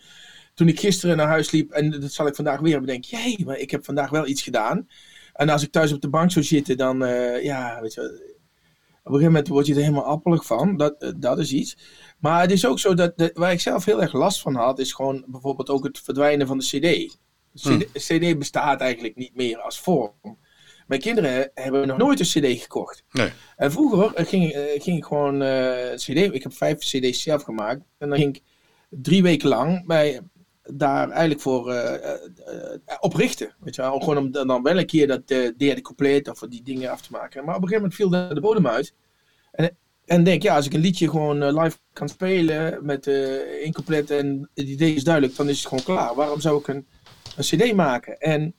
Toen 0.54 0.68
ik 0.68 0.80
gisteren 0.80 1.18
naar 1.18 1.28
huis 1.28 1.52
liep, 1.52 1.72
en 1.72 1.92
dat 1.92 2.12
zal 2.12 2.28
ik 2.28 2.36
vandaag 2.36 2.60
weer 2.60 2.80
bedenken. 2.80 3.18
Jee, 3.18 3.46
maar 3.46 3.58
ik 3.58 3.72
heb 3.72 3.86
vandaag 3.86 4.10
wel 4.10 4.28
iets 4.28 4.42
gedaan. 4.42 4.88
En 5.34 5.50
als 5.50 5.64
ik 5.64 5.72
thuis 5.72 5.94
op 5.94 6.02
de 6.02 6.10
bank 6.10 6.32
zou 6.32 6.46
zitten, 6.46 6.78
dan, 6.78 6.98
ja, 7.42 7.82
weet 7.82 7.94
je 7.94 8.02
wel, 8.02 8.10
op 8.10 9.12
een 9.12 9.20
gegeven 9.20 9.26
moment 9.26 9.48
word 9.48 9.66
je 9.66 9.74
er 9.74 9.82
helemaal 9.82 10.04
appelig 10.04 10.46
van. 10.46 10.78
Dat, 10.78 11.14
dat 11.18 11.40
is 11.40 11.52
iets. 11.52 11.78
Maar 12.20 12.42
het 12.42 12.52
is 12.52 12.66
ook 12.66 12.80
zo 12.80 12.94
dat, 12.94 13.18
de, 13.18 13.32
waar 13.34 13.52
ik 13.52 13.60
zelf 13.60 13.86
heel 13.86 14.02
erg 14.02 14.14
last 14.14 14.42
van 14.42 14.56
had, 14.56 14.80
is 14.80 14.94
gewoon 14.94 15.26
bijvoorbeeld 15.28 15.70
ook 15.70 15.84
het 15.84 16.00
verdwijnen 16.00 16.48
van 16.48 16.58
de 16.58 16.66
CD. 16.66 17.18
CD, 17.56 17.92
CD, 17.94 18.38
bestaat 18.40 18.82
eigenlijk 18.82 19.16
niet 19.16 19.36
meer 19.36 19.58
als 19.58 19.80
vorm. 19.80 20.38
Mijn 20.88 21.02
kinderen 21.02 21.52
hebben 21.54 21.88
nog 21.88 21.98
nooit 21.98 22.20
een 22.20 22.26
CD 22.26 22.62
gekocht. 22.62 23.04
Nee. 23.12 23.30
En 23.56 23.72
vroeger 23.72 24.26
ging, 24.26 24.56
uh, 24.56 24.62
ging 24.82 24.98
ik 24.98 25.06
gewoon 25.06 25.42
uh, 25.42 25.94
CD. 25.94 26.34
Ik 26.34 26.44
heb 26.44 26.54
vijf 26.54 26.78
CD's 26.78 27.22
zelf 27.22 27.44
gemaakt. 27.44 27.82
En 27.98 28.10
dan 28.10 28.18
ging 28.18 28.36
ik 28.36 28.44
drie 28.90 29.24
weken 29.24 29.50
lang 29.50 29.86
bij, 29.86 30.22
daar 30.64 31.10
eigenlijk 31.10 31.42
voor 31.42 31.74
uh, 31.74 31.94
oprichten. 33.00 33.56
Weet 33.60 33.76
je 33.76 33.82
wel? 33.82 34.00
Gewoon 34.00 34.18
om 34.18 34.32
dan 34.32 34.64
wel 34.64 34.78
een 34.78 34.86
keer 34.86 35.08
dat 35.08 35.28
derde 35.28 35.82
couplet 35.82 36.28
of 36.30 36.40
die 36.40 36.64
dingen 36.64 36.92
af 36.92 37.02
te 37.02 37.12
maken. 37.12 37.46
Maar 37.46 37.56
op 37.56 37.62
een 37.62 37.68
gegeven 37.68 37.90
moment 37.90 37.96
viel 37.96 38.28
de, 38.28 38.34
de 38.34 38.42
bodem 38.42 38.68
uit. 38.68 38.94
En, 39.52 39.78
en 40.06 40.24
denk, 40.24 40.42
ja, 40.42 40.56
als 40.56 40.66
ik 40.66 40.74
een 40.74 40.80
liedje 40.80 41.10
gewoon 41.10 41.60
live 41.60 41.78
kan 41.94 42.10
spelen 42.10 42.86
met 42.86 43.08
één 43.08 43.72
couplet 43.72 44.12
en 44.12 44.50
het 44.54 44.68
idee 44.68 44.96
is 44.96 45.04
duidelijk, 45.04 45.36
dan 45.36 45.50
is 45.50 45.58
het 45.58 45.68
gewoon 45.68 45.84
klaar. 45.84 46.16
Waarom 46.16 46.42
zou 46.42 46.60
ik 46.60 46.68
een 46.68 46.88
een 47.36 47.44
cd 47.44 47.74
maken. 47.76 48.18
En 48.18 48.56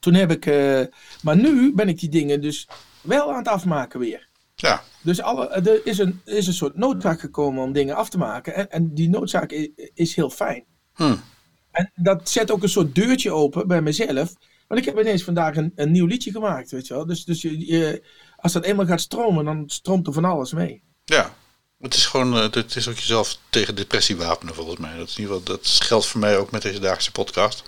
toen 0.00 0.14
heb 0.14 0.30
ik, 0.30 0.46
uh, 0.46 0.82
maar 1.22 1.36
nu 1.36 1.74
ben 1.74 1.88
ik 1.88 2.00
die 2.00 2.08
dingen 2.08 2.40
dus 2.40 2.68
wel 3.02 3.30
aan 3.30 3.38
het 3.38 3.48
afmaken 3.48 4.00
weer. 4.00 4.28
Ja. 4.54 4.82
Dus 5.02 5.22
alle, 5.22 5.48
er 5.48 5.86
is 5.86 5.98
een, 5.98 6.20
is 6.24 6.46
een 6.46 6.52
soort 6.52 6.76
noodzaak 6.76 7.20
gekomen 7.20 7.62
om 7.62 7.72
dingen 7.72 7.96
af 7.96 8.08
te 8.08 8.18
maken. 8.18 8.54
En, 8.54 8.70
en 8.70 8.94
die 8.94 9.08
noodzaak 9.08 9.50
is, 9.50 9.68
is 9.94 10.14
heel 10.14 10.30
fijn. 10.30 10.64
Hmm. 10.94 11.20
En 11.70 11.92
dat 11.94 12.28
zet 12.28 12.50
ook 12.50 12.62
een 12.62 12.68
soort 12.68 12.94
deurtje 12.94 13.32
open 13.32 13.68
bij 13.68 13.82
mezelf. 13.82 14.32
Want 14.68 14.80
ik 14.80 14.86
heb 14.86 14.98
ineens 14.98 15.24
vandaag 15.24 15.56
een, 15.56 15.72
een 15.74 15.90
nieuw 15.90 16.06
liedje 16.06 16.30
gemaakt, 16.30 16.70
weet 16.70 16.86
je 16.86 16.94
wel. 16.94 17.06
Dus, 17.06 17.24
dus 17.24 17.42
je, 17.42 17.66
je, 17.66 18.04
als 18.36 18.52
dat 18.52 18.64
eenmaal 18.64 18.86
gaat 18.86 19.00
stromen, 19.00 19.44
dan 19.44 19.62
stroomt 19.66 20.06
er 20.06 20.12
van 20.12 20.24
alles 20.24 20.52
mee. 20.52 20.82
Ja, 21.04 21.34
Het 21.80 21.94
is 21.94 22.06
gewoon, 22.06 22.36
uh, 22.36 22.42
het 22.50 22.76
is 22.76 22.88
ook 22.88 22.98
jezelf 22.98 23.38
tegen 23.50 23.74
depressie 23.74 24.16
wapenen 24.16 24.54
volgens 24.54 24.80
mij. 24.80 24.96
Dat, 24.96 25.08
is 25.08 25.16
in 25.16 25.22
ieder 25.22 25.36
geval, 25.36 25.56
dat 25.56 25.66
geldt 25.66 26.06
voor 26.06 26.20
mij 26.20 26.38
ook 26.38 26.50
met 26.50 26.62
deze 26.62 26.78
dagelijkse 26.78 27.12
podcast. 27.12 27.64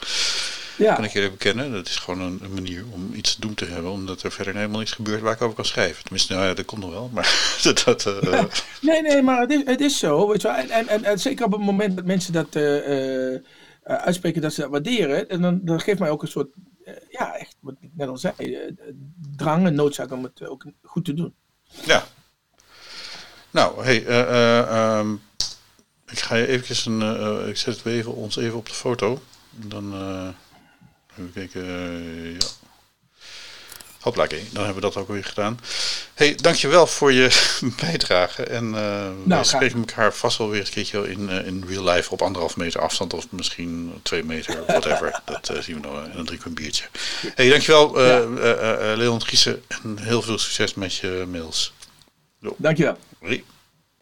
Ja. 0.77 0.95
Kan 0.95 1.05
ik 1.05 1.13
jullie 1.13 1.31
bekennen. 1.31 1.73
Dat 1.73 1.87
is 1.87 1.97
gewoon 1.97 2.21
een, 2.21 2.39
een, 2.43 2.55
manier 2.55 2.85
om 2.91 3.15
iets 3.15 3.35
te 3.35 3.41
doen 3.41 3.55
te 3.55 3.65
hebben. 3.65 3.91
Omdat 3.91 4.23
er 4.23 4.33
verder 4.33 4.55
helemaal 4.55 4.79
niets 4.79 4.93
gebeurt 4.93 5.21
waar 5.21 5.33
ik 5.33 5.43
over 5.43 5.57
kan 5.57 5.65
schrijven. 5.65 6.03
Tenminste, 6.03 6.33
nou 6.33 6.47
ja, 6.47 6.55
dat 6.55 6.65
komt 6.65 6.81
nog 6.81 6.91
wel. 6.91 7.11
Maar 7.13 7.53
dat, 7.85 8.07
uh... 8.07 8.45
nee, 8.81 9.03
nee, 9.03 9.23
maar 9.23 9.41
het 9.41 9.51
is, 9.51 9.63
het 9.65 9.81
is 9.81 9.99
zo. 9.99 10.29
Weet 10.29 10.43
je 10.43 10.49
wel. 10.49 10.57
En, 10.57 10.89
en, 10.89 11.05
en, 11.05 11.19
zeker 11.19 11.45
op 11.45 11.53
het 11.53 11.61
moment 11.61 11.97
dat 11.97 12.05
mensen 12.05 12.33
dat 12.33 12.57
uh, 12.57 13.39
uitspreken 13.83 14.43
dat 14.43 14.53
ze 14.53 14.61
dat 14.61 14.71
waarderen. 14.71 15.29
En 15.29 15.41
dan, 15.41 15.61
dan 15.63 15.81
geeft 15.81 15.99
mij 15.99 16.11
ook 16.11 16.23
een 16.23 16.29
soort, 16.29 16.49
ja, 17.09 17.37
echt, 17.37 17.57
wat 17.61 17.75
ik 17.81 17.91
net 17.95 18.09
al 18.09 18.17
zei, 18.17 18.35
drang 19.37 19.67
en 19.67 19.75
noodzaak 19.75 20.13
om 20.13 20.23
het 20.23 20.49
ook 20.49 20.65
goed 20.83 21.05
te 21.05 21.15
doen. 21.15 21.35
Ja. 21.85 22.07
Nou, 23.53 23.85
hey, 23.85 24.07
um, 24.99 25.23
ik 26.11 26.19
ga 26.19 26.35
je 26.35 26.47
eventjes 26.47 26.87
een, 26.87 27.49
ik 27.49 27.57
zet 27.57 27.77
het 27.77 27.87
even, 27.87 28.15
ons 28.15 28.37
even 28.37 28.57
op 28.57 28.67
de 28.67 28.75
foto. 28.75 29.23
Dan 29.51 29.95
Even 31.19 31.33
kijken, 31.33 31.65
ja. 32.33 32.47
Hopla, 34.01 34.27
dan 34.27 34.65
hebben 34.65 34.75
we 34.75 34.81
dat 34.81 34.97
ook 34.97 35.09
weer 35.09 35.25
gedaan. 35.25 35.61
hey, 36.15 36.35
dankjewel 36.35 36.87
voor 36.87 37.13
je 37.13 37.51
bijdrage. 37.81 38.43
En 38.43 38.65
uh, 38.65 38.73
nou, 39.25 39.41
we 39.41 39.45
spreken 39.45 39.79
elkaar 39.79 40.15
vast 40.15 40.39
wel 40.39 40.49
weer 40.49 40.61
een 40.61 40.71
keertje 40.71 41.11
in, 41.11 41.29
uh, 41.29 41.47
in 41.47 41.65
real 41.69 41.85
life 41.85 42.11
op 42.11 42.23
anderhalf 42.23 42.57
meter 42.57 42.81
afstand 42.81 43.15
of 43.15 43.27
misschien 43.31 44.01
twee 44.03 44.25
meter, 44.25 44.65
whatever. 44.67 45.21
dat 45.25 45.51
uh, 45.51 45.59
zien 45.61 45.81
we 45.81 45.87
nog 45.87 46.05
in 46.05 46.19
een 46.19 46.25
drie 46.25 46.41
een 46.45 46.55
biertje. 46.55 46.85
hey, 47.35 47.49
dankjewel 47.49 48.03
ja. 48.03 48.97
Leon 48.97 49.23
Giesen 49.23 49.63
en 49.69 49.99
heel 49.99 50.23
veel 50.23 50.39
succes 50.39 50.75
met 50.75 50.95
je 50.95 51.25
mails. 51.29 51.73
Dankjewel. 52.57 52.97
Hoi. 53.21 53.45